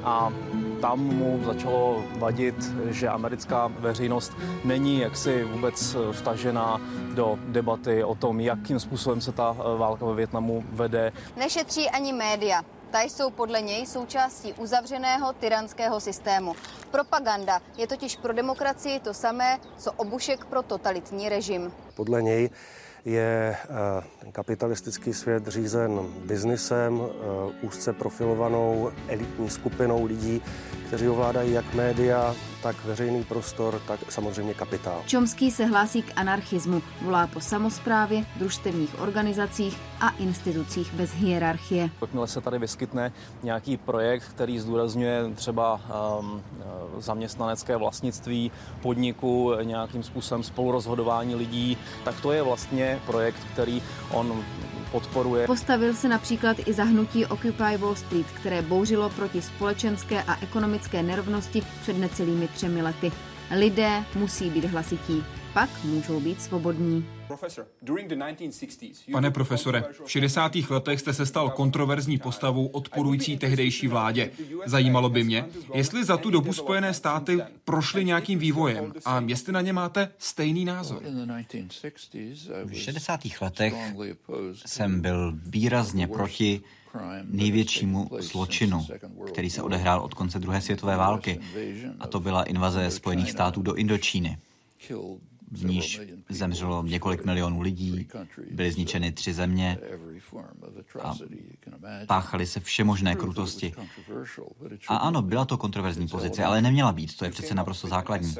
[0.04, 0.32] a
[0.80, 2.54] tam mu začalo vadit,
[2.90, 4.32] že americká veřejnost
[4.64, 6.80] není jaksi vůbec vtažená
[7.14, 11.12] do debaty o tom, jakým způsobem se ta eh, válka ve Větnamu vede.
[11.36, 12.62] Nešetří ani média.
[12.90, 16.54] Ta jsou podle něj součástí uzavřeného tyranského systému.
[16.90, 21.72] Propaganda je totiž pro demokracii to samé, co obušek pro totalitní režim.
[21.94, 22.50] Podle něj
[23.06, 30.42] je eh, ten kapitalistický svět řízen biznisem, eh, úzce profilovanou elitní skupinou lidí,
[30.86, 35.02] kteří ovládají jak média, tak veřejný prostor, tak samozřejmě kapitál.
[35.06, 41.90] Čomský se hlásí k anarchismu, volá po samozprávě, družstevních organizacích a institucích bez hierarchie.
[42.00, 45.80] Jakmile se tady vyskytne nějaký projekt, který zdůrazňuje třeba
[46.20, 46.42] um,
[46.98, 54.44] zaměstnanecké vlastnictví podniku, nějakým způsobem spolurozhodování lidí, tak to je vlastně projekt, který on
[55.00, 55.46] podporuje.
[55.46, 61.62] Postavil se například i zahnutí Occupy Wall Street, které bouřilo proti společenské a ekonomické nerovnosti
[61.82, 63.12] před necelými třemi lety.
[63.56, 65.24] Lidé musí být hlasití.
[65.56, 67.06] Pak můžou být svobodní.
[69.12, 70.52] Pane profesore, v 60.
[70.70, 74.30] letech jste se stal kontroverzní postavou odporující tehdejší vládě.
[74.66, 79.60] Zajímalo by mě, jestli za tu dobu Spojené státy prošly nějakým vývojem a jestli na
[79.60, 81.02] ně máte stejný názor.
[82.64, 83.20] V 60.
[83.40, 83.74] letech
[84.66, 86.60] jsem byl výrazně proti
[87.22, 88.86] největšímu zločinu,
[89.26, 91.40] který se odehrál od konce druhé světové války,
[92.00, 94.38] a to byla invaze Spojených států do Indočíny
[95.52, 98.08] v níž zemřelo několik milionů lidí,
[98.50, 99.78] byly zničeny tři země
[101.00, 101.14] a
[102.06, 103.72] páchaly se vše možné krutosti.
[104.88, 108.34] A ano, byla to kontroverzní pozice, ale neměla být, to je přece naprosto základní.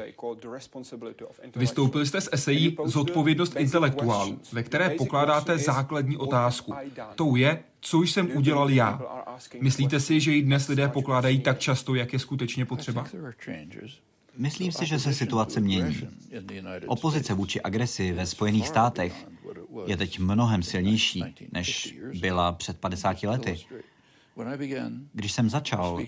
[1.55, 6.73] Vystoupil jste z esejí Zodpovědnost intelektuálů, ve které pokládáte základní otázku.
[7.15, 9.01] Tou je, co jsem udělal já.
[9.61, 13.07] Myslíte si, že ji dnes lidé pokládají tak často, jak je skutečně potřeba?
[14.37, 16.07] Myslím si, že se situace mění.
[16.87, 19.27] Opozice vůči agresi ve Spojených státech
[19.85, 23.59] je teď mnohem silnější, než byla před 50 lety.
[25.13, 25.99] Když jsem začal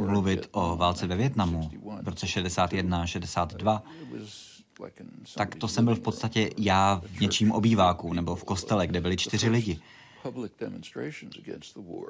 [0.00, 1.70] mluvit o válce ve Větnamu
[2.02, 3.82] v roce 61-62,
[5.34, 9.16] tak to jsem byl v podstatě já v něčím obýváku nebo v kostele, kde byli
[9.16, 9.80] čtyři lidi.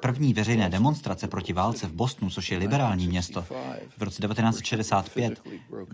[0.01, 3.41] První veřejné demonstrace proti válce v Bostonu, což je liberální město,
[3.97, 5.41] v roce 1965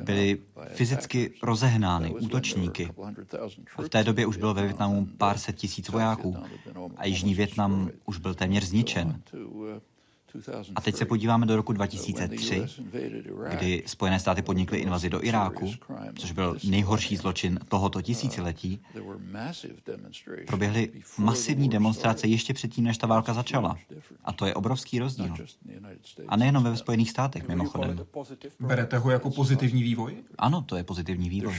[0.04, 2.90] byly fyzicky rozehnány útočníky.
[3.78, 6.38] A v té době už bylo ve Větnamu pár set tisíc vojáků
[6.98, 9.22] a Jižní Větnam už byl téměř zničen.
[10.76, 12.66] A teď se podíváme do roku 2003,
[13.50, 15.74] kdy Spojené státy podnikly invazi do Iráku,
[16.20, 18.80] což byl nejhorší zločin tohoto tisíciletí.
[20.48, 23.78] Proběhly masivní demonstrace ještě předtím, než ta válka začala.
[24.26, 25.36] A to je obrovský rozdíl.
[26.28, 28.06] A nejenom ve Spojených státech, mimochodem.
[28.60, 30.16] Berete ho jako pozitivní vývoj?
[30.38, 31.56] Ano, to je pozitivní vývoj.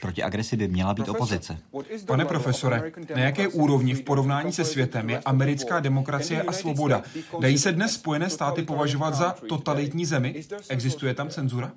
[0.00, 1.58] Proti agresi by měla být opozice.
[2.06, 7.02] Pane profesore, na jaké úrovni v porovnání se světem je americká demokracie a svoboda?
[7.40, 10.44] Dají se dnes Spojené státy považovat za totalitní zemi?
[10.68, 11.72] Existuje tam cenzura?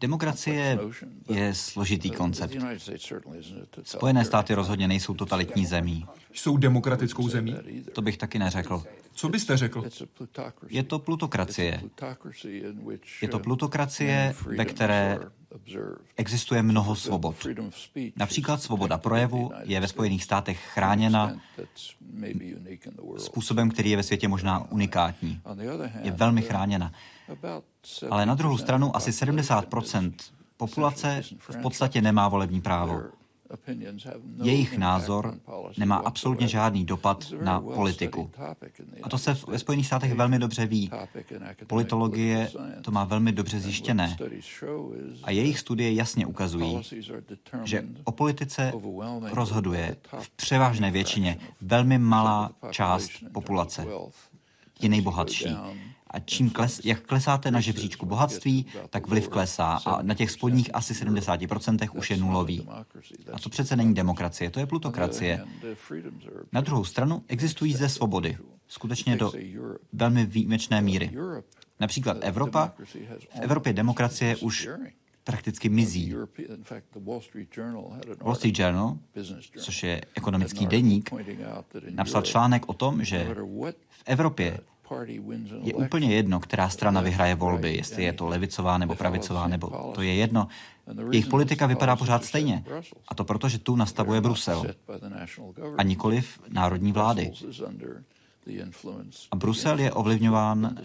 [0.00, 0.78] Demokracie
[1.28, 2.56] je složitý koncept.
[3.82, 6.06] Spojené státy rozhodně nejsou totalitní zemí.
[6.32, 7.56] Jsou demokratickou zemí?
[7.92, 8.82] To bych taky neřekl.
[9.12, 9.84] Co byste řekl?
[10.68, 11.80] Je to plutokracie.
[13.22, 15.18] Je to plutokracie, ve které
[16.16, 17.46] existuje mnoho svobod.
[18.16, 21.36] Například svoboda projevu je ve Spojených státech chráněna
[23.18, 25.40] způsobem, který je ve světě možná unikátní.
[26.02, 26.92] Je velmi chráněna.
[28.10, 30.12] Ale na druhou stranu asi 70%
[30.56, 33.02] populace v podstatě nemá volební právo.
[34.42, 35.34] Jejich názor
[35.78, 38.30] nemá absolutně žádný dopad na politiku.
[39.02, 40.90] A to se ve Spojených státech velmi dobře ví.
[41.66, 42.50] Politologie
[42.82, 44.16] to má velmi dobře zjištěné.
[45.22, 46.80] A jejich studie jasně ukazují,
[47.64, 48.72] že o politice
[49.32, 53.86] rozhoduje v převážné většině velmi malá část populace.
[54.74, 55.56] Ti nejbohatší.
[56.10, 60.70] A čím kles, jak klesáte na žebříčku bohatství, tak vliv klesá a na těch spodních
[60.74, 62.68] asi 70% už je nulový.
[63.32, 65.44] A to přece není demokracie, to je plutokracie.
[66.52, 68.38] Na druhou stranu existují zde svobody,
[68.68, 69.32] skutečně do
[69.92, 71.10] velmi výjimečné míry.
[71.80, 72.72] Například Evropa,
[73.18, 74.68] v Evropě demokracie už
[75.24, 76.14] prakticky mizí.
[78.20, 78.98] Wall Street Journal,
[79.58, 81.10] což je ekonomický deník,
[81.90, 83.34] napsal článek o tom, že
[83.88, 84.60] v Evropě
[85.62, 90.02] je úplně jedno, která strana vyhraje volby, jestli je to levicová nebo pravicová, nebo to
[90.02, 90.48] je jedno.
[91.12, 92.64] Jejich politika vypadá pořád stejně.
[93.08, 94.64] A to proto, že tu nastavuje Brusel
[95.78, 97.32] a nikoliv národní vlády.
[99.30, 100.78] A Brusel je ovlivňován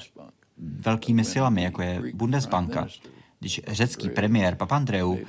[0.57, 2.87] velkými silami, jako je Bundesbanka.
[3.39, 5.19] Když řecký premiér Papandreou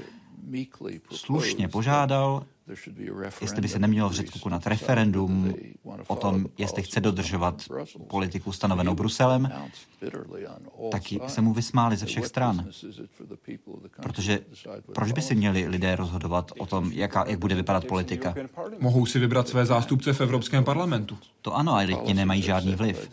[1.11, 2.45] slušně požádal
[3.41, 5.55] jestli by se nemělo v Řecku konat referendum
[6.07, 7.63] o tom, jestli chce dodržovat
[8.07, 9.53] politiku stanovenou Bruselem,
[10.91, 12.69] tak se mu vysmáli ze všech stran.
[14.03, 14.41] Protože
[14.95, 18.35] proč by si měli lidé rozhodovat o tom, jaká, jak bude vypadat politika?
[18.79, 21.19] Mohou si vybrat své zástupce v Evropském parlamentu.
[21.43, 23.11] To ano, ale ti nemají žádný vliv.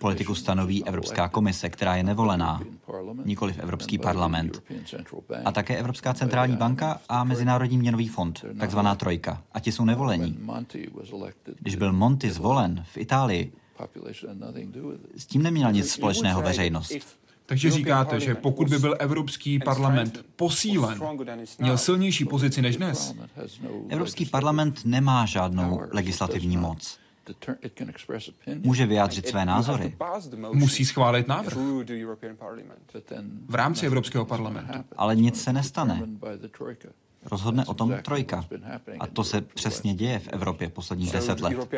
[0.00, 2.60] Politiku stanoví Evropská komise, která je nevolená,
[3.24, 4.62] nikoli v Evropský parlament.
[5.44, 9.42] A také Evropská centrální banka a Mezinárodní měnový fond, takzvaná trojka.
[9.52, 10.38] A ti jsou nevolení.
[11.60, 13.52] Když byl Monti zvolen v Itálii,
[15.16, 16.92] s tím neměl nic společného veřejnost.
[17.46, 21.00] Takže říkáte, že pokud by byl Evropský parlament posílen,
[21.58, 23.14] měl silnější pozici než dnes?
[23.88, 26.98] Evropský parlament nemá žádnou legislativní moc.
[28.58, 29.96] Může vyjádřit své názory.
[30.52, 31.56] Musí schválit návrh
[33.48, 34.84] v rámci Evropského parlamentu.
[34.96, 36.02] Ale nic se nestane.
[37.24, 38.44] Rozhodne o tom trojka.
[39.00, 41.68] A to se přesně děje v Evropě posledních deset let.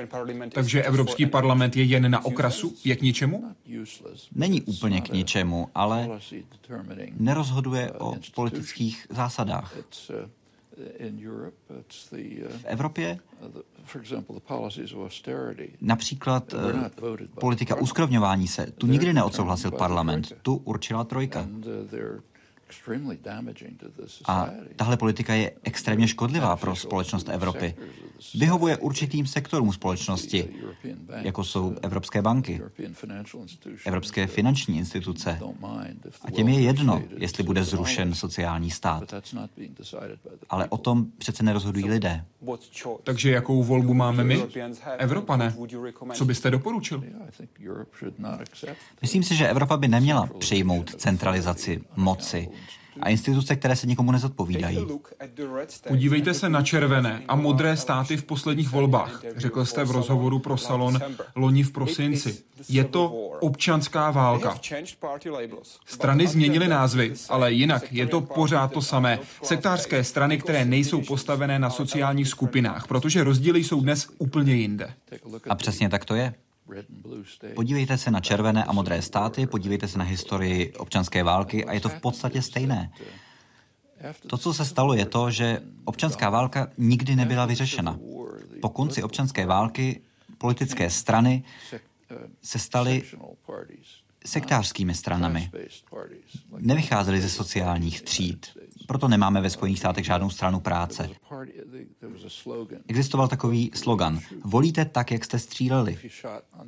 [0.52, 2.74] Takže Evropský parlament je jen na okrasu?
[2.84, 3.54] Je k ničemu?
[4.34, 6.08] Není úplně k ničemu, ale
[7.18, 9.76] nerozhoduje o politických zásadách.
[12.48, 13.18] V Evropě?
[15.80, 16.90] například eh,
[17.40, 18.66] politika uskrovňování se.
[18.66, 21.48] Tu nikdy neodsouhlasil parlament, tu určila trojka.
[24.24, 27.74] A tahle politika je extrémně škodlivá pro společnost Evropy.
[28.34, 30.48] Vyhovuje určitým sektorům společnosti,
[31.22, 32.62] jako jsou evropské banky,
[33.86, 35.40] evropské finanční instituce.
[36.24, 39.14] A těm je jedno, jestli bude zrušen sociální stát.
[40.50, 42.24] Ale o tom přece nerozhodují lidé.
[43.04, 44.42] Takže jakou volbu máme my,
[44.98, 45.54] Evropané?
[46.12, 47.04] Co byste doporučil?
[49.02, 52.48] Myslím si, že Evropa by neměla přijmout centralizaci moci
[53.00, 54.86] a instituce, které se nikomu nezodpovídají.
[55.88, 60.56] Podívejte se na červené a modré státy v posledních volbách, řekl jste v rozhovoru pro
[60.56, 61.00] Salon
[61.36, 62.38] loni v prosinci.
[62.68, 63.08] Je to
[63.40, 64.58] občanská válka.
[65.86, 69.18] Strany změnily názvy, ale jinak je to pořád to samé.
[69.42, 74.94] Sektářské strany, které nejsou postavené na sociálních skupinách, protože rozdíly jsou dnes úplně jinde.
[75.48, 76.34] A přesně tak to je.
[77.54, 81.80] Podívejte se na červené a modré státy, podívejte se na historii občanské války a je
[81.80, 82.92] to v podstatě stejné.
[84.26, 87.98] To, co se stalo, je to, že občanská válka nikdy nebyla vyřešena.
[88.60, 90.00] Po konci občanské války
[90.38, 91.44] politické strany
[92.42, 93.02] se staly
[94.26, 95.50] sektářskými stranami.
[96.58, 98.58] Nevycházely ze sociálních tříd.
[98.90, 101.10] Proto nemáme ve Spojených státech žádnou stranu práce.
[102.88, 104.20] Existoval takový slogan.
[104.44, 105.98] Volíte tak, jak jste stříleli.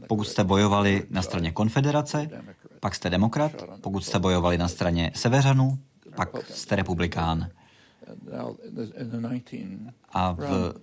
[0.09, 2.29] Pokud jste bojovali na straně konfederace,
[2.81, 3.53] pak jste demokrat.
[3.81, 5.79] Pokud jste bojovali na straně severanů,
[6.17, 7.51] pak jste republikán.
[10.13, 10.75] A v,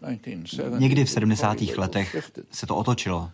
[0.80, 1.62] někdy v 70.
[1.62, 3.32] letech se to otočilo.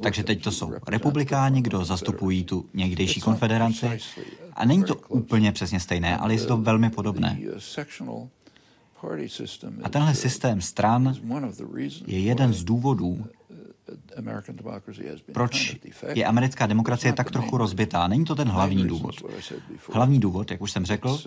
[0.00, 3.98] Takže teď to jsou republikáni, kdo zastupují tu někdejší konfederaci.
[4.52, 7.38] A není to úplně přesně stejné, ale je to velmi podobné.
[9.82, 11.14] A tenhle systém stran
[12.06, 13.26] je jeden z důvodů,
[15.32, 15.76] proč
[16.14, 18.08] je americká demokracie tak trochu rozbitá.
[18.08, 19.14] Není to ten hlavní důvod.
[19.92, 21.18] Hlavní důvod, jak už jsem řekl,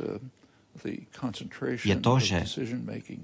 [1.86, 2.44] je to, že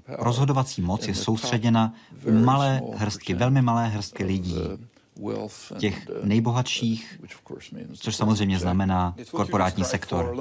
[0.08, 4.54] rozhodovací moc je soustředěna v malé hrstky, velmi malé hrstky lidí,
[5.78, 7.20] těch nejbohatších,
[7.94, 10.36] což samozřejmě znamená korporátní sektor.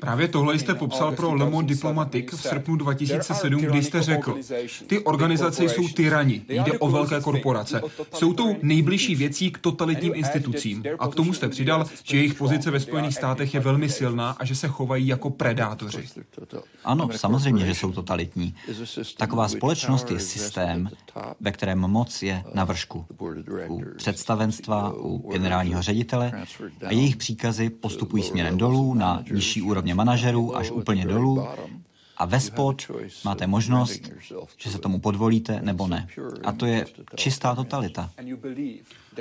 [0.00, 4.38] Právě tohle jste popsal pro Le Monde Diplomatique v srpnu 2007, kdy jste řekl,
[4.86, 7.82] ty organizace jsou tyrani, jde o velké korporace.
[8.14, 10.84] Jsou tou nejbližší věcí k totalitním institucím.
[10.98, 14.44] A k tomu jste přidal, že jejich pozice ve Spojených státech je velmi silná a
[14.44, 16.08] že se chovají jako predátoři.
[16.84, 18.54] Ano, samozřejmě, že jsou totalitní.
[19.16, 20.90] Taková společnost je systém,
[21.40, 23.06] ve kterém moc je na vršku.
[23.68, 26.32] U představenstva, u generálního ředitele
[26.86, 31.46] a jejich příkazy postupují směrem dolů na nižší úrovně manažerů až úplně dolů
[32.22, 32.90] a ve spod
[33.24, 34.02] máte možnost,
[34.56, 36.06] že se tomu podvolíte nebo ne.
[36.44, 38.10] A to je čistá totalita.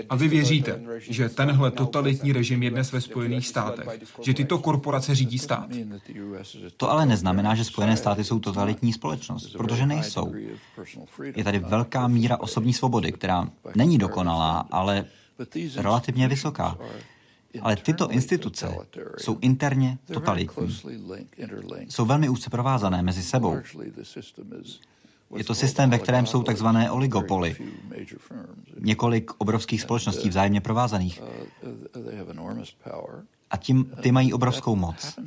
[0.10, 3.88] A vy věříte, že tenhle totalitní režim je dnes ve Spojených státech,
[4.22, 5.70] že tyto korporace řídí stát?
[6.78, 10.34] To ale neznamená, že Spojené státy jsou totalitní společnost, protože nejsou.
[11.36, 15.06] Je tady velká míra osobní svobody, která není dokonalá, ale
[15.76, 16.78] relativně vysoká.
[17.62, 18.76] Ale tyto instituce
[19.18, 20.80] jsou interně totalitní.
[21.90, 23.58] Jsou velmi úzce provázané mezi sebou.
[25.36, 27.56] Je to systém, ve kterém jsou takzvané oligopoly.
[28.80, 31.22] Několik obrovských společností vzájemně provázaných.
[33.52, 35.20] A tím ty mají obrovskou moc.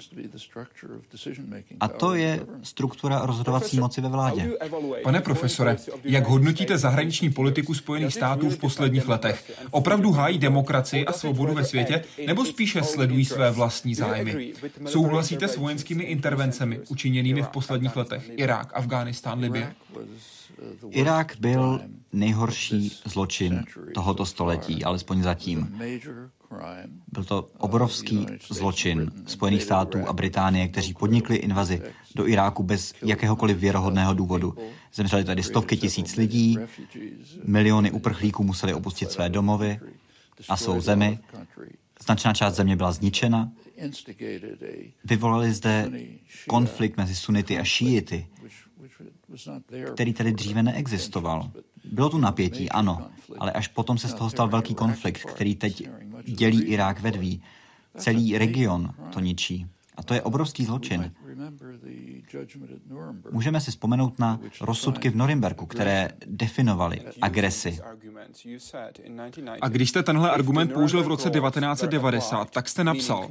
[1.81, 4.53] A to je struktura rozhodovací moci ve vládě.
[5.03, 9.53] Pane profesore, jak hodnotíte zahraniční politiku Spojených států v posledních letech?
[9.71, 14.53] Opravdu hájí demokracii a svobodu ve světě, nebo spíše sledují své vlastní zájmy?
[14.87, 18.31] Souhlasíte s vojenskými intervencemi učiněnými v posledních letech?
[18.37, 19.75] Irák, Afghánistán, Libye?
[20.91, 21.81] Irák byl
[22.13, 25.81] nejhorší zločin tohoto století, alespoň zatím.
[27.13, 31.83] Byl to obrovský zločin Spojených států a Británie, kteří podnikli invazi
[32.15, 34.55] do Iráku bez jakéhokoliv věrohodného důvodu.
[34.95, 36.59] Zemřeli tady stovky tisíc lidí,
[37.45, 39.81] miliony uprchlíků museli opustit své domovy
[40.49, 41.19] a svou zemi.
[42.05, 43.53] Značná část země byla zničena.
[45.05, 45.91] Vyvolali zde
[46.49, 48.27] konflikt mezi sunity a šíity,
[49.95, 51.51] který tady dříve neexistoval.
[51.85, 55.89] Bylo tu napětí, ano, ale až potom se z toho stal velký konflikt, který teď
[56.25, 57.43] dělí Irák vedví.
[57.97, 59.67] Celý region to ničí.
[59.97, 61.13] A to je obrovský zločin.
[63.31, 67.79] Můžeme si vzpomenout na rozsudky v Norimberku, které definovaly agresi.
[69.61, 73.29] A když jste tenhle argument použil v roce 1990, tak jste napsal,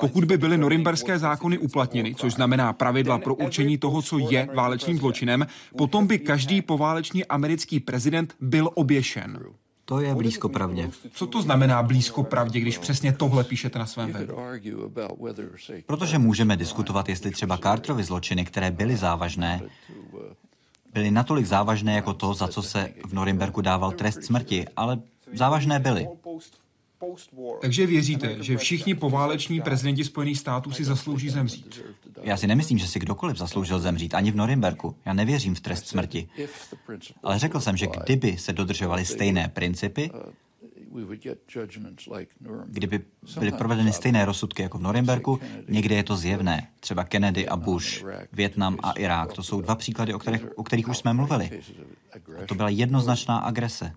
[0.00, 4.98] pokud by byly norimberské zákony uplatněny, což znamená pravidla pro určení toho, co je válečným
[4.98, 5.46] zločinem,
[5.78, 9.38] potom by každý poválečný americký prezident byl oběšen.
[9.88, 10.90] To je blízko pravdě.
[11.12, 14.36] Co to znamená blízko pravdě, když přesně tohle píšete na svém webu?
[15.86, 19.60] Protože můžeme diskutovat, jestli třeba Carterovy zločiny, které byly závažné,
[20.92, 24.98] byly natolik závažné jako to, za co se v Norimberku dával trest smrti, ale
[25.32, 26.08] závažné byly.
[27.60, 31.84] Takže věříte, že všichni pováleční prezidenti Spojených států si zaslouží zemřít?
[32.22, 34.96] Já si nemyslím, že si kdokoliv zasloužil zemřít, ani v Norimberku.
[35.04, 36.28] Já nevěřím v trest smrti.
[37.22, 40.10] Ale řekl jsem, že kdyby se dodržovaly stejné principy,
[42.66, 43.00] kdyby
[43.38, 46.68] byly provedeny stejné rozsudky jako v Norimberku, někde je to zjevné.
[46.80, 49.32] Třeba Kennedy a Bush, Větnam a Irák.
[49.32, 51.62] To jsou dva příklady, o kterých, o kterých už jsme mluvili.
[52.42, 53.92] A to byla jednoznačná agrese.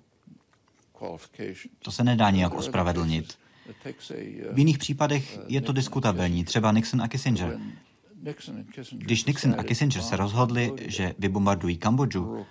[1.80, 3.38] To se nedá nijak ospravedlnit.
[4.52, 7.60] V jiných případech je to diskutabilní, třeba Nixon a Kissinger.
[8.92, 12.46] Když Nixon a Kissinger se rozhodli, že vybombardují Kambodžu,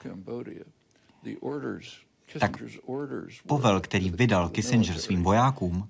[2.38, 2.62] tak
[3.46, 5.88] povel, který vydal Kissinger svým vojákům,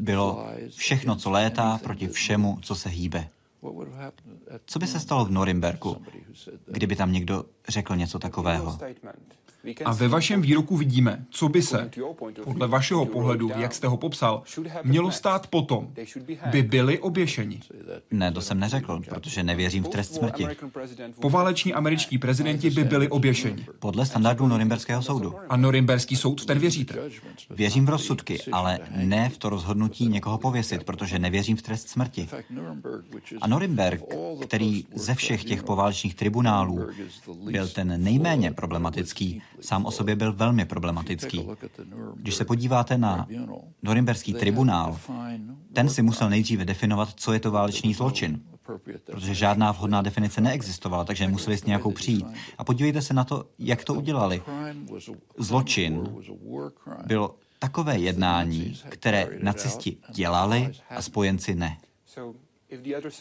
[0.00, 3.28] bylo všechno, co létá proti všemu, co se hýbe.
[4.66, 6.02] Co by se stalo v Norimberku,
[6.66, 8.78] kdyby tam někdo řekl něco takového?
[9.84, 11.90] A ve vašem výroku vidíme, co by se,
[12.44, 14.42] podle vašeho pohledu, jak jste ho popsal,
[14.84, 15.88] mělo stát potom,
[16.50, 17.60] by byli oběšeni.
[18.10, 20.46] Ne, to jsem neřekl, protože nevěřím v trest smrti.
[21.20, 23.66] Pováleční američtí prezidenti by byli oběšeni.
[23.78, 25.34] Podle standardů Norimberského soudu.
[25.48, 26.94] A Norimberský soud v ten věříte?
[27.50, 32.28] Věřím v rozsudky, ale ne v to rozhodnutí někoho pověsit, protože nevěřím v trest smrti.
[33.40, 34.02] A Norimberg,
[34.46, 36.86] který ze všech těch poválečných tribunálů
[37.44, 41.48] byl ten nejméně problematický, sám o sobě byl velmi problematický.
[42.14, 43.28] Když se podíváte na
[43.82, 44.98] Norimberský tribunál,
[45.72, 48.40] ten si musel nejdříve definovat, co je to válečný zločin,
[49.06, 52.26] protože žádná vhodná definice neexistovala, takže museli s nějakou přijít.
[52.58, 54.42] A podívejte se na to, jak to udělali.
[55.38, 56.08] Zločin
[57.06, 61.76] bylo takové jednání, které nacisti dělali a spojenci ne.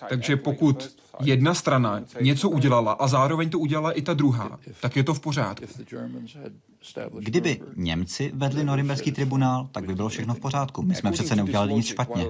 [0.10, 5.04] Takže pokud jedna strana něco udělala a zároveň to udělala i ta druhá, tak je
[5.04, 5.66] to v pořádku.
[7.20, 10.82] Kdyby Němci vedli Norimberský tribunál, tak by bylo všechno v pořádku.
[10.82, 12.28] My jsme přece neudělali nic špatně.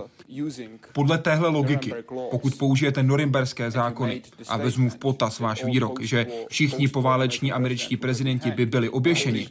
[0.93, 1.93] Podle téhle logiky,
[2.31, 8.51] pokud použijete norimberské zákony a vezmu v potaz váš výrok, že všichni pováleční američtí prezidenti
[8.51, 9.47] by byli oběšeni,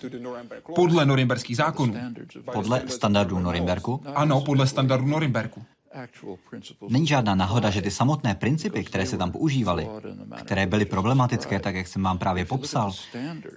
[0.74, 1.94] podle norimberských zákonů.
[2.52, 4.02] Podle standardů Norimberku?
[4.14, 5.64] Ano, podle standardů Norimberku.
[6.88, 9.88] Není žádná náhoda, že ty samotné principy, které se tam používaly,
[10.44, 12.92] které byly problematické, tak jak jsem vám právě popsal,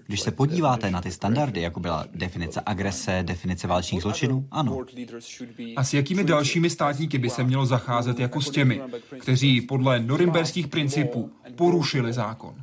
[0.07, 4.85] když se podíváte na ty standardy, jako byla definice agrese, definice válečných zločinů, ano.
[5.75, 8.81] A s jakými dalšími státníky by se mělo zacházet jako s těmi,
[9.19, 12.55] kteří podle norimberských principů porušili zákon?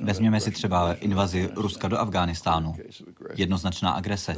[0.00, 2.74] Vezměme si třeba invazi Ruska do Afghánistánu.
[3.36, 4.36] Jednoznačná agrese.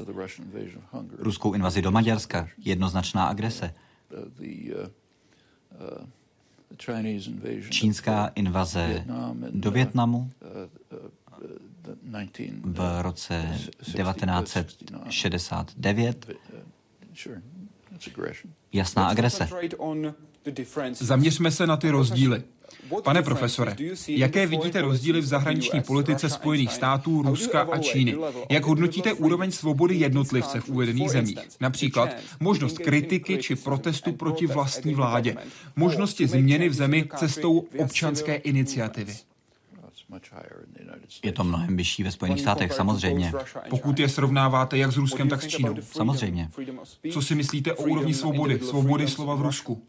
[1.18, 2.48] Ruskou invazi do Maďarska.
[2.58, 3.74] Jednoznačná agrese.
[7.70, 9.04] Čínská invaze
[9.50, 10.30] do Větnamu
[12.62, 16.30] v roce 1969.
[18.72, 19.48] Jasná agrese.
[20.92, 22.42] Zaměřme se na ty rozdíly.
[23.04, 23.76] Pane profesore,
[24.08, 28.16] jaké vidíte rozdíly v zahraniční politice Spojených států, Ruska a Číny?
[28.50, 31.38] Jak hodnotíte úroveň svobody jednotlivce v uvedených zemích?
[31.60, 32.08] Například
[32.40, 35.36] možnost kritiky či protestu proti vlastní vládě,
[35.76, 39.16] možnosti změny v zemi cestou občanské iniciativy.
[41.24, 43.32] Je to mnohem vyšší ve Spojených státech, samozřejmě.
[43.70, 45.76] Pokud je srovnáváte jak s Ruskem, tak s Čínou.
[45.80, 46.50] Samozřejmě.
[47.12, 49.82] Co si myslíte o úrovni svobody, svobody slova v Rusku?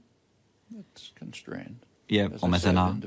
[2.09, 2.97] Je omezená.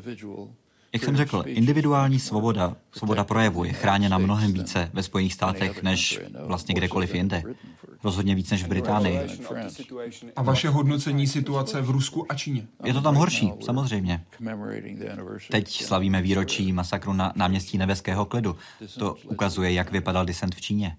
[0.93, 6.21] Jak jsem řekl, individuální svoboda, svoboda projevu je chráněna mnohem více ve Spojených státech než
[6.47, 7.43] vlastně kdekoliv jinde.
[8.05, 9.21] Rozhodně víc než v Británii.
[10.37, 12.67] A vaše hodnocení situace v Rusku a Číně?
[12.85, 14.25] Je to tam horší, samozřejmě.
[15.51, 18.57] Teď slavíme výročí masakru na náměstí Nebeského klidu.
[18.99, 20.97] To ukazuje, jak vypadal disent v Číně.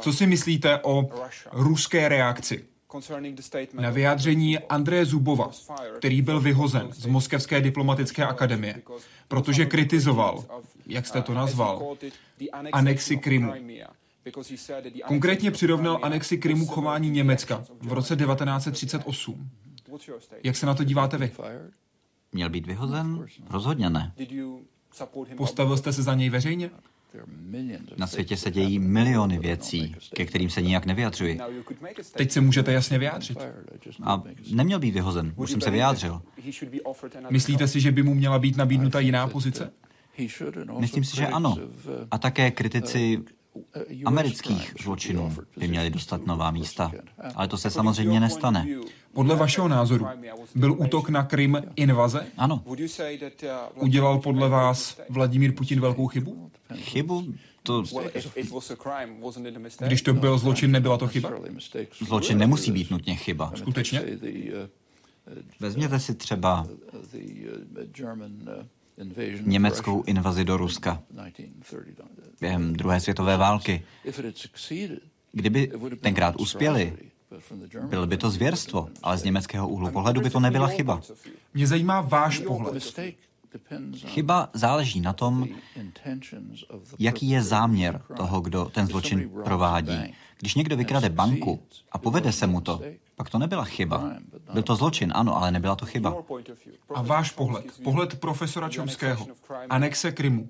[0.00, 1.08] Co si myslíte o
[1.52, 2.64] ruské reakci
[3.72, 5.50] na vyjádření Andreje Zubova,
[5.98, 8.82] který byl vyhozen z Moskevské diplomatické akademie,
[9.28, 10.44] protože kritizoval
[10.86, 11.96] jak jste to nazval,
[12.72, 13.52] anexi Krymu.
[15.06, 19.50] Konkrétně přirovnal anexi Krymu k chování Německa v roce 1938.
[20.42, 21.32] Jak se na to díváte vy?
[22.32, 23.26] Měl být vyhozen?
[23.50, 24.12] Rozhodně ne.
[25.36, 26.70] Postavil jste se za něj veřejně?
[27.96, 31.40] Na světě se dějí miliony věcí, ke kterým se nijak nevyjadřuji.
[32.16, 33.38] Teď se můžete jasně vyjádřit.
[34.02, 36.22] A neměl být vyhozen, už jsem se vyjádřil.
[37.30, 39.72] Myslíte si, že by mu měla být nabídnuta jiná pozice?
[40.78, 41.56] Myslím si, že ano.
[42.10, 43.18] A také kritici
[44.04, 46.92] amerických zločinů by měli dostat nová místa.
[47.34, 48.66] Ale to se samozřejmě nestane.
[49.12, 50.06] Podle vašeho názoru
[50.54, 52.26] byl útok na Krym invaze?
[52.36, 52.64] Ano.
[53.74, 56.50] Udělal podle vás Vladimír Putin velkou chybu?
[56.74, 57.34] Chybu?
[57.62, 57.84] To...
[59.86, 61.30] Když to byl zločin, nebyla to chyba?
[62.06, 63.52] Zločin nemusí být nutně chyba.
[63.56, 64.02] Skutečně?
[65.60, 66.66] Vezměte si třeba
[69.40, 71.02] německou invazi do Ruska
[72.40, 73.82] během druhé světové války.
[75.32, 76.96] Kdyby tenkrát uspěli,
[77.88, 81.00] bylo by to zvěrstvo, ale z německého úhlu pohledu by to nebyla chyba.
[81.54, 83.00] Mě zajímá váš pohled.
[84.06, 85.48] Chyba záleží na tom,
[86.98, 90.14] jaký je záměr toho, kdo ten zločin provádí.
[90.38, 92.80] Když někdo vykrade banku a povede se mu to,
[93.20, 94.16] pak to nebyla chyba.
[94.52, 96.16] Byl to zločin, ano, ale nebyla to chyba.
[96.94, 99.26] A váš pohled, pohled profesora Čomského,
[99.68, 100.48] anexe Krymu,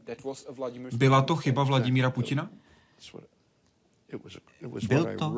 [0.95, 2.51] byla to chyba Vladimíra Putina?
[4.89, 5.35] Byl to,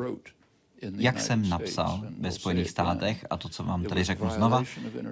[0.81, 4.63] jak jsem napsal ve Spojených státech, a to, co vám tady řeknu znova,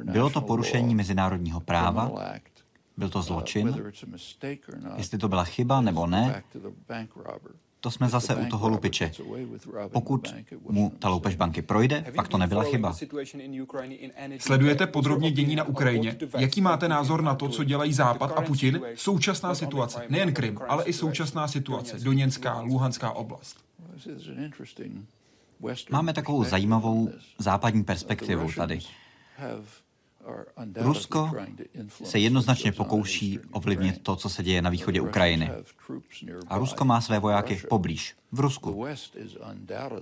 [0.03, 2.11] bylo to porušení mezinárodního práva,
[2.97, 3.75] byl to zločin,
[4.95, 6.43] jestli to byla chyba nebo ne,
[7.81, 9.11] to jsme zase u toho lupiče.
[9.91, 10.35] Pokud
[10.69, 12.95] mu ta loupež banky projde, pak to nebyla chyba.
[14.39, 16.17] Sledujete podrobně dění na Ukrajině?
[16.37, 18.81] Jaký máte názor na to, co dělají Západ a Putin?
[18.95, 23.57] Současná situace, nejen Krym, ale i současná situace, Doněnská, Luhanská oblast.
[25.91, 28.79] Máme takovou zajímavou západní perspektivu tady.
[30.75, 31.31] Rusko
[32.03, 35.51] se jednoznačně pokouší ovlivnit to, co se děje na východě Ukrajiny.
[36.47, 38.85] A Rusko má své vojáky poblíž, v Rusku.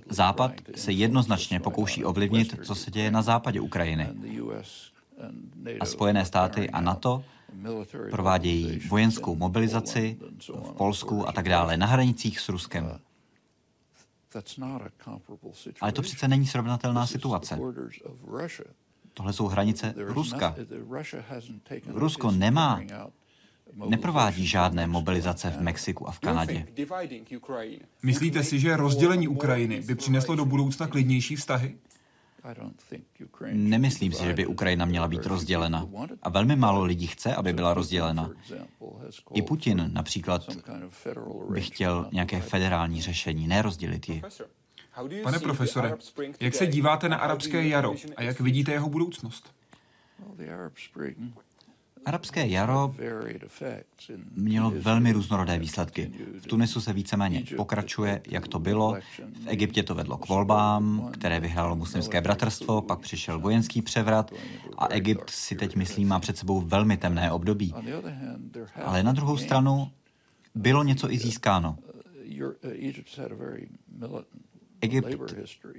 [0.08, 4.08] Západ se jednoznačně pokouší ovlivnit, co se děje na západě Ukrajiny.
[5.80, 7.24] A Spojené státy a NATO
[8.10, 10.18] provádějí vojenskou mobilizaci
[10.48, 13.00] v Polsku a tak dále na hranicích s Ruskem.
[15.80, 17.58] Ale to přece není srovnatelná situace.
[19.20, 20.54] Tohle jsou hranice Ruska.
[21.86, 22.80] Rusko nemá,
[23.88, 26.66] neprovádí žádné mobilizace v Mexiku a v Kanadě.
[28.02, 31.76] Myslíte si, že rozdělení Ukrajiny by přineslo do budoucna klidnější vztahy?
[33.52, 35.86] Nemyslím si, že by Ukrajina měla být rozdělena.
[36.22, 38.30] A velmi málo lidí chce, aby byla rozdělena.
[39.34, 40.42] I Putin například
[41.50, 44.22] by chtěl nějaké federální řešení, ne rozdělit ji.
[45.22, 45.94] Pane profesore,
[46.40, 49.54] jak se díváte na arabské jaro a jak vidíte jeho budoucnost?
[52.04, 52.94] Arabské jaro
[54.34, 56.10] mělo velmi různorodé výsledky.
[56.40, 58.96] V Tunisu se víceméně pokračuje, jak to bylo.
[59.42, 64.32] V Egyptě to vedlo k volbám, které vyhrálo muslimské bratrstvo, pak přišel vojenský převrat
[64.78, 67.74] a Egypt si teď, myslím, má před sebou velmi temné období.
[68.84, 69.90] Ale na druhou stranu
[70.54, 71.78] bylo něco i získáno.
[74.80, 75.34] Egypt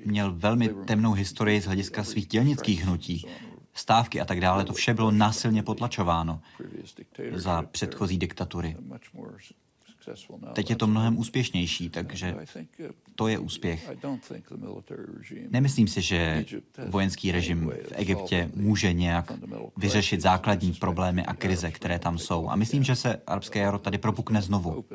[0.06, 3.26] měl velmi temnou historii z hlediska svých dělnických hnutí.
[3.74, 6.42] Stávky a tak dále, to vše bylo násilně potlačováno
[7.34, 8.78] za předchozí diktatury.
[10.54, 12.36] Teď je to mnohem úspěšnější, takže
[13.16, 13.92] to je úspěch.
[15.50, 16.46] Nemyslím si, že
[16.88, 19.32] vojenský režim v Egyptě může nějak
[19.78, 22.50] vyřešit základní problémy a krize, které tam jsou.
[22.50, 24.86] A myslím, že se arabské jaro tady propukne znovu.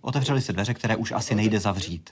[0.00, 2.10] Otevřely se dveře, které už asi nejde zavřít.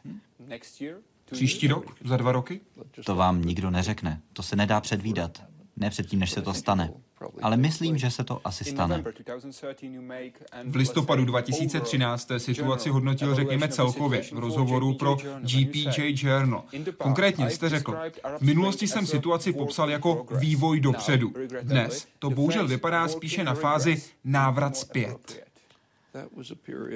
[1.32, 1.96] Příští rok?
[2.04, 2.60] Za dva roky?
[3.06, 4.20] To vám nikdo neřekne.
[4.32, 5.42] To se nedá předvídat.
[5.76, 6.92] Ne předtím, než se to stane.
[7.42, 9.04] Ale myslím, že se to asi stane.
[10.64, 16.64] V listopadu 2013 situaci hodnotil, řekněme, celkově v rozhovoru pro GPJ Journal.
[16.98, 17.96] Konkrétně jste řekl,
[18.38, 21.32] v minulosti jsem situaci popsal jako vývoj dopředu.
[21.62, 25.44] Dnes to bohužel vypadá spíše na fázi návrat zpět.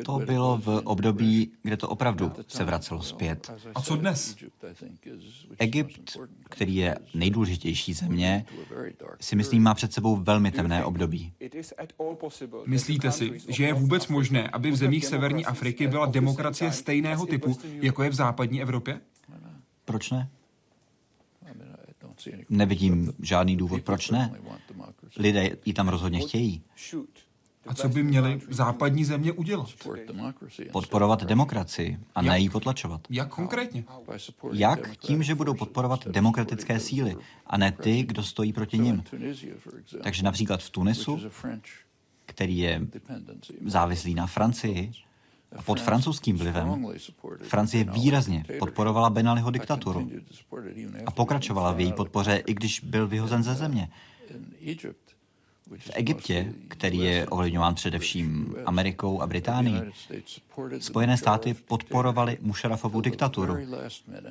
[0.04, 3.52] To bylo v období, kde to opravdu se vracelo zpět.
[3.74, 4.36] A co dnes?
[5.58, 8.46] Egypt, který je nejdůležitější země,
[9.20, 11.32] si myslím, má před sebou velmi temné období.
[12.66, 17.58] Myslíte si, že je vůbec možné, aby v zemích Severní Afriky byla demokracie stejného typu,
[17.64, 19.00] jako je v západní Evropě?
[19.84, 20.28] Proč ne?
[22.48, 24.32] Nevidím žádný důvod, proč ne.
[25.16, 26.62] Lidé ji tam rozhodně chtějí.
[27.66, 29.68] A co by měly západní země udělat?
[30.72, 33.00] Podporovat demokracii a ne ji potlačovat.
[33.10, 33.84] Jak konkrétně?
[34.52, 34.96] Jak?
[34.96, 39.04] Tím, že budou podporovat demokratické síly a ne ty, kdo stojí proti nim.
[40.02, 41.20] Takže například v Tunisu,
[42.26, 42.80] který je
[43.66, 44.92] závislý na Francii,
[45.56, 46.86] a pod francouzským vlivem
[47.42, 50.10] Francie výrazně podporovala Benaliho diktaturu
[51.06, 53.88] a pokračovala v její podpoře, i když byl vyhozen ze země.
[55.76, 59.80] V Egyptě, který je ovlivňován především Amerikou a Británií,
[60.78, 63.56] Spojené státy podporovaly Musharafovu diktaturu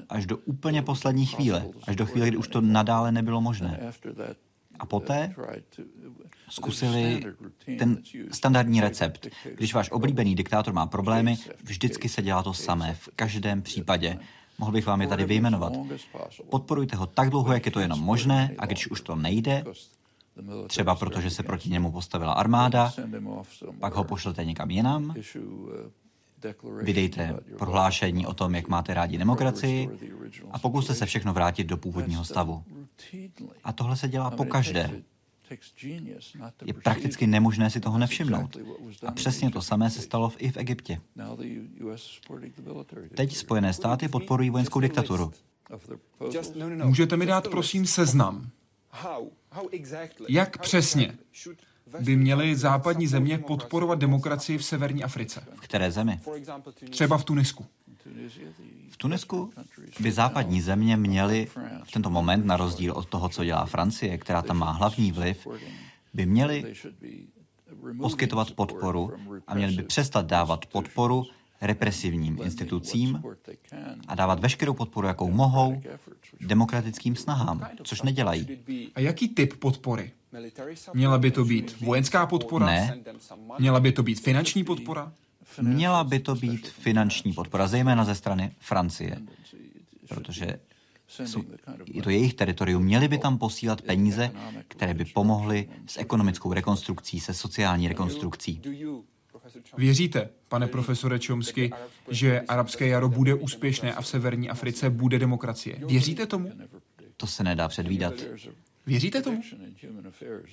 [0.10, 3.80] až do úplně poslední chvíle, až do chvíle, kdy už to nadále nebylo možné.
[4.80, 5.36] A poté
[6.50, 7.24] zkusili
[7.80, 9.28] ten standardní recept.
[9.56, 14.20] Když váš oblíbený diktátor má problémy, vždycky se dělá to samé, v každém případě.
[14.60, 15.74] Mohl bych vám je tady vyjmenovat.
[16.50, 19.64] Podporujte ho tak dlouho, jak je to jenom možné, a když už to nejde,
[20.68, 22.94] třeba protože se proti němu postavila armáda,
[23.80, 25.16] pak ho pošlete někam jinam,
[26.82, 29.90] vydejte prohlášení o tom, jak máte rádi demokracii
[30.52, 32.64] a pokuste se všechno vrátit do původního stavu.
[33.64, 35.02] A tohle se dělá po každé.
[36.66, 38.58] Je prakticky nemožné si toho nevšimnout.
[39.06, 41.02] A přesně to samé se stalo i v Egyptě.
[43.16, 45.32] Teď Spojené státy podporují vojenskou diktaturu.
[46.84, 48.50] Můžete mi dát prosím seznam?
[50.30, 51.18] Jak přesně
[52.00, 55.44] by měly západní země podporovat demokracii v severní Africe?
[55.56, 56.20] V které zemi?
[56.90, 57.66] Třeba v Tunisku.
[58.90, 59.52] V Tunisku
[60.00, 61.48] by západní země měly
[61.84, 65.48] v tento moment, na rozdíl od toho, co dělá Francie, která tam má hlavní vliv,
[66.14, 66.74] by měly
[68.02, 69.12] poskytovat podporu
[69.48, 71.26] a měli by přestat dávat podporu
[71.62, 73.24] represivním institucím
[74.08, 75.82] a dávat veškerou podporu, jakou mohou,
[76.42, 78.48] demokratickým snahám, což nedělají.
[78.96, 80.12] A jaký typ podpory?
[80.94, 82.66] Měla by to být vojenská podpora?
[82.66, 82.98] Ne.
[83.60, 85.14] Měla by to být finanční podpora?
[85.62, 89.18] Měla by to být finanční podpora, zejména ze strany Francie,
[90.10, 90.60] protože
[91.08, 91.44] jsou,
[91.86, 92.84] je to jejich teritorium.
[92.84, 94.32] Měli by tam posílat peníze,
[94.68, 98.62] které by pomohly s ekonomickou rekonstrukcí, se sociální rekonstrukcí.
[99.78, 101.72] Věříte, pane profesore Čomsky,
[102.10, 105.80] že arabské jaro bude úspěšné a v severní Africe bude demokracie?
[105.88, 106.52] Věříte tomu?
[107.18, 108.14] To se nedá předvídat.
[108.86, 109.42] Věříte tomu?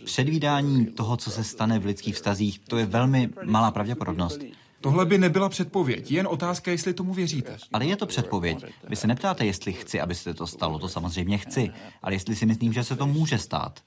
[0.04, 4.40] Předvídání toho, co se stane v lidských vztazích, to je velmi malá pravděpodobnost.
[4.80, 7.56] Tohle by nebyla předpověď, jen otázka, jestli tomu věříte.
[7.72, 8.64] Ale je to předpověď.
[8.88, 11.70] Vy se neptáte, jestli chci, aby se to stalo, to samozřejmě chci,
[12.02, 13.80] ale jestli si myslím, že se to může stát.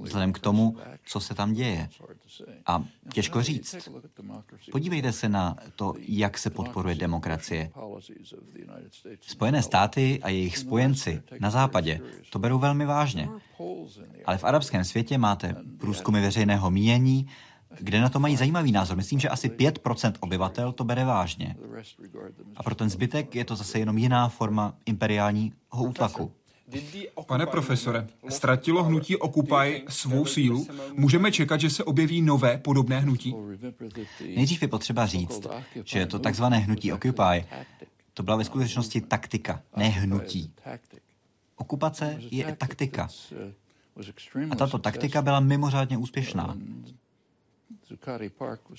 [0.00, 1.88] Vzhledem k tomu, co se tam děje.
[2.66, 3.88] A těžko říct.
[4.72, 7.70] Podívejte se na to, jak se podporuje demokracie.
[9.20, 12.00] Spojené státy a jejich spojenci na západě
[12.30, 13.28] to berou velmi vážně.
[14.24, 17.26] Ale v arabském světě máte průzkumy veřejného mínění,
[17.80, 18.96] kde na to mají zajímavý názor.
[18.96, 21.56] Myslím, že asi 5% obyvatel to bere vážně.
[22.56, 26.32] A pro ten zbytek je to zase jenom jiná forma imperiálního útlaku.
[27.26, 30.66] Pane profesore, ztratilo hnutí Occupy svou sílu?
[30.92, 33.34] Můžeme čekat, že se objeví nové podobné hnutí?
[34.20, 35.46] Nejdřív je potřeba říct,
[35.84, 37.46] že to takzvané hnutí Occupy
[38.14, 40.52] to byla ve skutečnosti taktika, ne hnutí.
[41.56, 43.08] Okupace je taktika.
[44.50, 46.56] A tato taktika byla mimořádně úspěšná.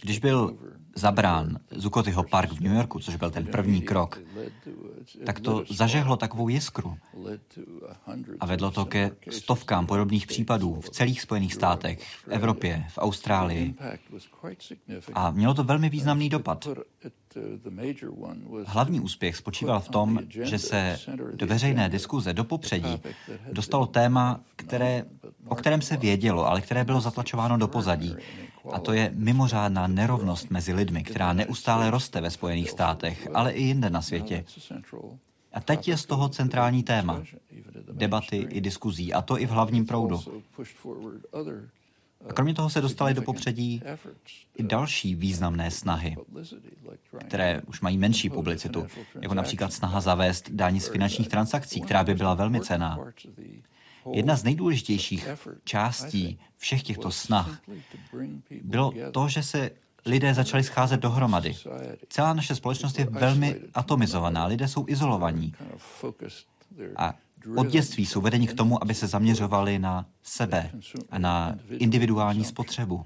[0.01, 0.57] Když byl
[0.95, 4.19] zabrán Zukotyho park v New Yorku, což byl ten první krok,
[5.25, 6.97] tak to zažehlo takovou jiskru
[8.39, 13.75] a vedlo to ke stovkám podobných případů v celých Spojených státech, v Evropě, v Austrálii.
[15.13, 16.67] A mělo to velmi významný dopad.
[18.65, 20.99] Hlavní úspěch spočíval v tom, že se
[21.35, 23.01] do veřejné diskuze, do popředí,
[23.51, 25.05] dostalo téma, které,
[25.47, 28.15] o kterém se vědělo, ale které bylo zatlačováno do pozadí.
[28.71, 33.63] A to je mimořádná nerovnost mezi lidmi, která neustále roste ve Spojených státech, ale i
[33.63, 34.45] jinde na světě.
[35.53, 37.23] A teď je z toho centrální téma.
[37.91, 40.19] Debaty i diskuzí, a to i v hlavním proudu.
[42.29, 43.81] A kromě toho se dostaly do popředí
[44.57, 46.15] i další významné snahy,
[47.19, 48.87] které už mají menší publicitu,
[49.21, 52.99] jako například snaha zavést daň z finančních transakcí, která by byla velmi cená.
[54.11, 55.27] Jedna z nejdůležitějších
[55.63, 57.61] částí všech těchto snah
[58.61, 59.71] bylo to, že se
[60.05, 61.55] lidé začali scházet dohromady.
[62.09, 65.53] Celá naše společnost je velmi atomizovaná, lidé jsou izolovaní.
[66.95, 67.13] A
[67.55, 70.71] od dětství jsou vedeni k tomu, aby se zaměřovali na sebe
[71.09, 73.05] a na individuální spotřebu.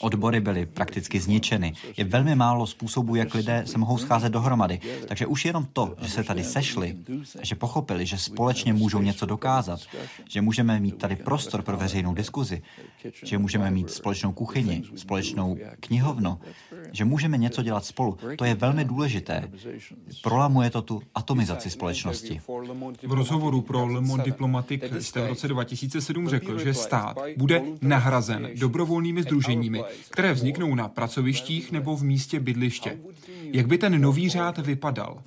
[0.00, 1.72] Odbory byly prakticky zničeny.
[1.96, 4.80] Je velmi málo způsobů, jak lidé se mohou scházet dohromady.
[5.08, 6.96] Takže už jenom to, že se tady sešli,
[7.42, 9.80] že pochopili, že společně můžou něco dokázat,
[10.28, 12.62] že můžeme mít tady prostor pro veřejnou diskuzi,
[13.24, 16.38] že můžeme mít společnou kuchyni, společnou knihovnu,
[16.92, 19.50] že můžeme něco dělat spolu, to je velmi důležité.
[20.22, 22.40] Prolamuje to tu atomizaci společnosti.
[23.02, 28.19] V rozhovoru pro Le Monde Diplomatique jste v roce 2007 řekl, že stát bude nahrazen
[28.54, 32.98] dobrovolnými združeními, které vzniknou na pracovištích nebo v místě bydliště.
[33.52, 35.22] Jak by ten nový řád vypadal?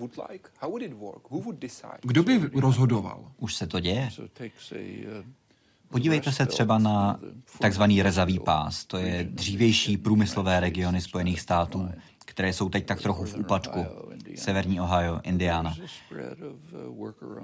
[2.02, 3.32] Kdo by rozhodoval?
[3.38, 4.10] Už se to děje.
[5.90, 7.20] Podívejte se třeba na
[7.60, 8.86] takzvaný rezavý pás.
[8.86, 11.90] To je dřívější průmyslové regiony Spojených států,
[12.26, 13.86] které jsou teď tak trochu v úpadku.
[14.36, 15.76] Severní Ohio, Indiana.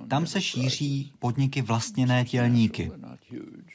[0.07, 2.91] Tam se šíří podniky vlastněné tělníky.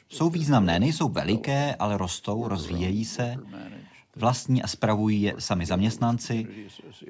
[0.09, 3.37] Jsou významné, nejsou veliké, ale rostou, rozvíjejí se.
[4.17, 6.47] Vlastní a spravují je sami zaměstnanci,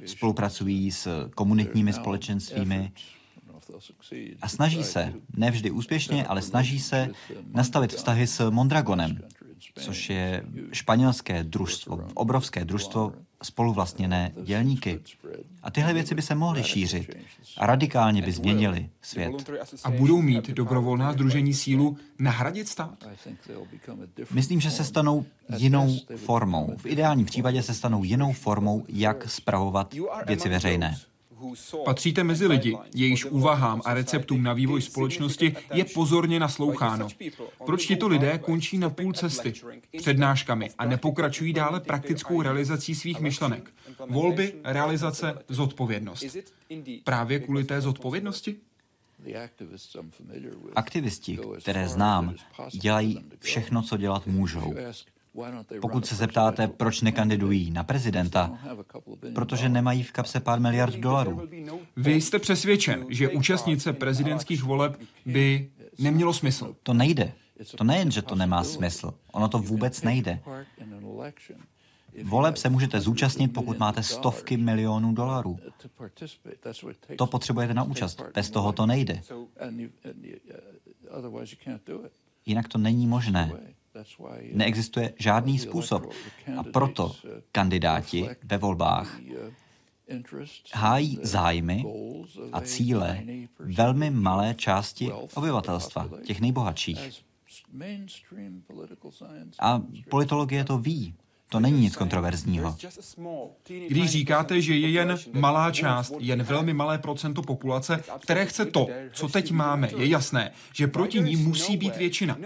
[0.06, 2.92] spolupracují s komunitními společenstvími,
[4.42, 7.08] a snaží se, ne vždy úspěšně, ale snaží se
[7.52, 9.18] nastavit vztahy s Mondragonem,
[9.78, 13.12] což je španělské družstvo, obrovské družstvo
[13.42, 15.00] spoluvlastněné dělníky.
[15.62, 17.16] A tyhle věci by se mohly šířit
[17.56, 19.50] a radikálně by změnily svět.
[19.84, 23.04] A budou mít dobrovolná združení sílu nahradit stát?
[24.30, 25.24] Myslím, že se stanou
[25.56, 26.76] jinou formou.
[26.76, 29.94] V ideálním případě se stanou jinou formou, jak spravovat
[30.26, 30.96] věci veřejné.
[31.84, 37.08] Patříte mezi lidi, jejichž úvahám a receptům na vývoj společnosti je pozorně nasloucháno.
[37.66, 39.52] Proč tito lidé končí na půl cesty
[39.96, 43.70] přednáškami a nepokračují dále praktickou realizací svých myšlenek?
[44.08, 46.24] Volby, realizace, zodpovědnost.
[47.04, 48.56] Právě kvůli té zodpovědnosti?
[50.76, 52.34] Aktivisti, které znám,
[52.72, 54.74] dělají všechno, co dělat můžou.
[55.80, 58.58] Pokud se zeptáte, proč nekandidují na prezidenta,
[59.34, 61.48] protože nemají v kapse pár miliard dolarů.
[61.96, 66.76] Vy jste přesvědčen, že účastnice prezidentských voleb by nemělo smysl.
[66.82, 67.32] To nejde.
[67.76, 69.14] To nejen, že to nemá smysl.
[69.32, 70.40] Ono to vůbec nejde.
[72.22, 75.58] Voleb se můžete zúčastnit, pokud máte stovky milionů dolarů.
[77.16, 78.22] To potřebujete na účast.
[78.34, 79.22] Bez toho to nejde.
[82.46, 83.52] Jinak to není možné.
[84.52, 86.12] Neexistuje žádný způsob.
[86.58, 87.12] A proto
[87.52, 89.20] kandidáti ve volbách
[90.74, 91.84] hájí zájmy
[92.52, 93.24] a cíle
[93.58, 97.24] velmi malé části obyvatelstva, těch nejbohatších.
[99.60, 101.14] A politologie to ví.
[101.48, 102.76] To není nic kontroverzního.
[103.88, 108.86] Když říkáte, že je jen malá část, jen velmi malé procento populace, které chce to,
[109.12, 112.36] co teď máme, je jasné, že proti ní musí být většina.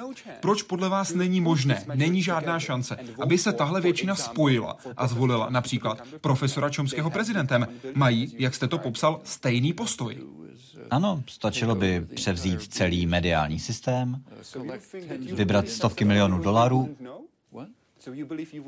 [0.40, 5.51] Proč podle vás není možné, není žádná šance, aby se tahle většina spojila a zvolila
[5.51, 7.68] například profesora Čomského prezidentem?
[7.94, 10.16] Mají, jak jste to popsal, stejný postoj.
[10.90, 14.22] Ano, stačilo by převzít celý mediální systém,
[15.32, 16.96] vybrat stovky milionů dolarů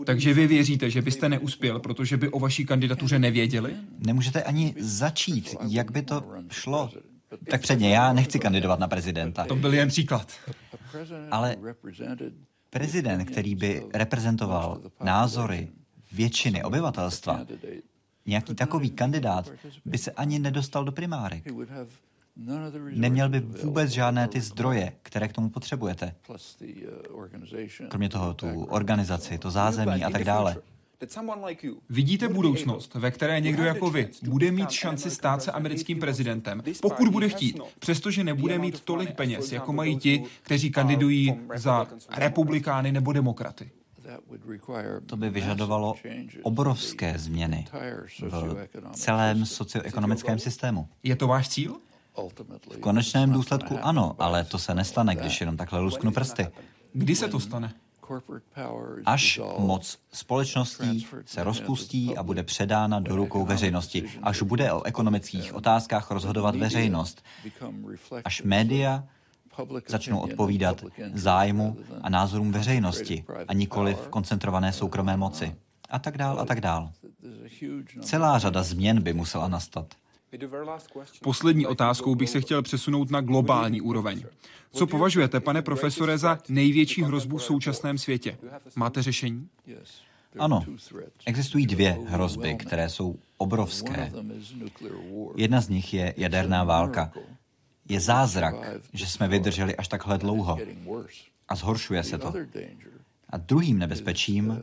[0.05, 3.77] takže vy věříte, že byste neuspěl, protože by o vaší kandidatuře nevěděli?
[4.07, 6.91] Nemůžete ani začít, jak by to šlo.
[7.51, 9.45] Tak předně, já nechci kandidovat na prezidenta.
[9.45, 10.33] To byl jen příklad.
[11.31, 11.57] Ale
[12.71, 15.69] prezident, který by reprezentoval názory
[16.13, 17.47] většiny obyvatelstva,
[18.27, 19.51] nějaký takový kandidát
[19.85, 21.45] by se ani nedostal do primárek.
[22.91, 26.15] Neměl by vůbec žádné ty zdroje, které k tomu potřebujete.
[27.89, 30.57] Kromě toho tu organizaci, to zázemí a tak dále.
[31.91, 37.09] Vidíte budoucnost, ve které někdo jako vy bude mít šanci stát se americkým prezidentem, pokud
[37.09, 43.13] bude chtít, přestože nebude mít tolik peněz, jako mají ti, kteří kandidují za republikány nebo
[43.13, 43.71] demokraty.
[45.07, 45.95] To by vyžadovalo
[46.43, 47.67] obrovské změny
[48.07, 50.89] v celém socioekonomickém systému.
[51.03, 51.77] Je to váš cíl?
[52.73, 56.47] V konečném důsledku ano, ale to se nestane, když jenom takhle lusknu prsty.
[56.93, 57.73] Kdy se to stane?
[59.07, 65.55] Až moc společností se rozpustí a bude předána do rukou veřejnosti, až bude o ekonomických
[65.55, 67.25] otázkách rozhodovat veřejnost,
[68.25, 69.05] až média
[69.89, 75.57] začnou odpovídat zájmu a názorům veřejnosti a nikoli v koncentrované soukromé moci.
[75.91, 76.91] A tak dál, a tak dál.
[78.03, 79.95] Celá řada změn by musela nastat.
[81.23, 84.25] Poslední otázkou bych se chtěl přesunout na globální úroveň.
[84.73, 88.39] Co považujete, pane profesore, za největší hrozbu v současném světě?
[88.77, 89.49] Máte řešení?
[90.39, 90.65] Ano,
[91.27, 94.13] existují dvě hrozby, které jsou obrovské.
[95.37, 97.13] Jedna z nich je jaderná válka.
[97.89, 98.55] Je zázrak,
[98.93, 100.59] že jsme vydrželi až takhle dlouho.
[101.49, 102.35] A zhoršuje se to.
[103.31, 104.63] A druhým nebezpečím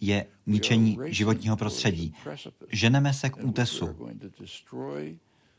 [0.00, 2.14] je ničení životního prostředí.
[2.72, 3.96] Ženeme se k útesu.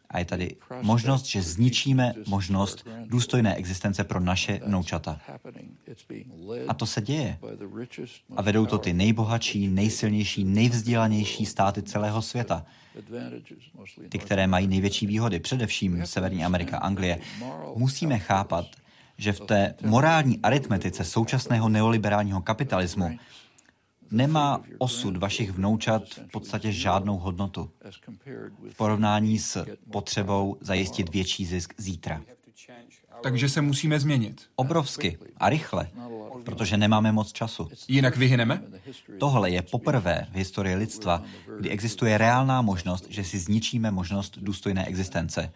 [0.10, 5.22] A je tady možnost, že zničíme možnost důstojné existence pro naše vnoučata.
[6.68, 7.39] A to se děje.
[8.36, 12.66] A vedou to ty nejbohatší, nejsilnější, nejvzdělanější státy celého světa.
[14.10, 17.20] Ty, které mají největší výhody, především Severní Amerika, Anglie.
[17.76, 18.66] Musíme chápat,
[19.18, 23.18] že v té morální aritmetice současného neoliberálního kapitalismu
[24.11, 27.70] nemá osud vašich vnoučat v podstatě žádnou hodnotu
[28.70, 32.22] v porovnání s potřebou zajistit větší zisk zítra.
[33.24, 34.41] Takže se musíme změnit.
[34.55, 35.89] Obrovsky a rychle,
[36.45, 37.70] protože nemáme moc času.
[37.88, 38.63] Jinak vyhyneme?
[39.20, 41.24] Tohle je poprvé v historii lidstva,
[41.59, 45.53] kdy existuje reálná možnost, že si zničíme možnost důstojné existence.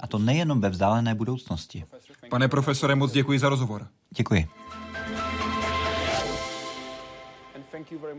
[0.00, 1.84] A to nejenom ve vzdálené budoucnosti.
[2.30, 3.86] Pane profesore, moc děkuji za rozhovor.
[4.16, 4.48] Děkuji.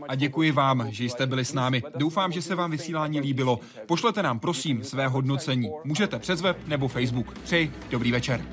[0.08, 1.82] A děkuji vám, že jste byli s námi.
[1.96, 3.60] Doufám, že se vám vysílání líbilo.
[3.86, 5.70] Pošlete nám prosím své hodnocení.
[5.84, 7.38] Můžete přes web nebo Facebook.
[7.38, 8.44] Přeji dobrý večer.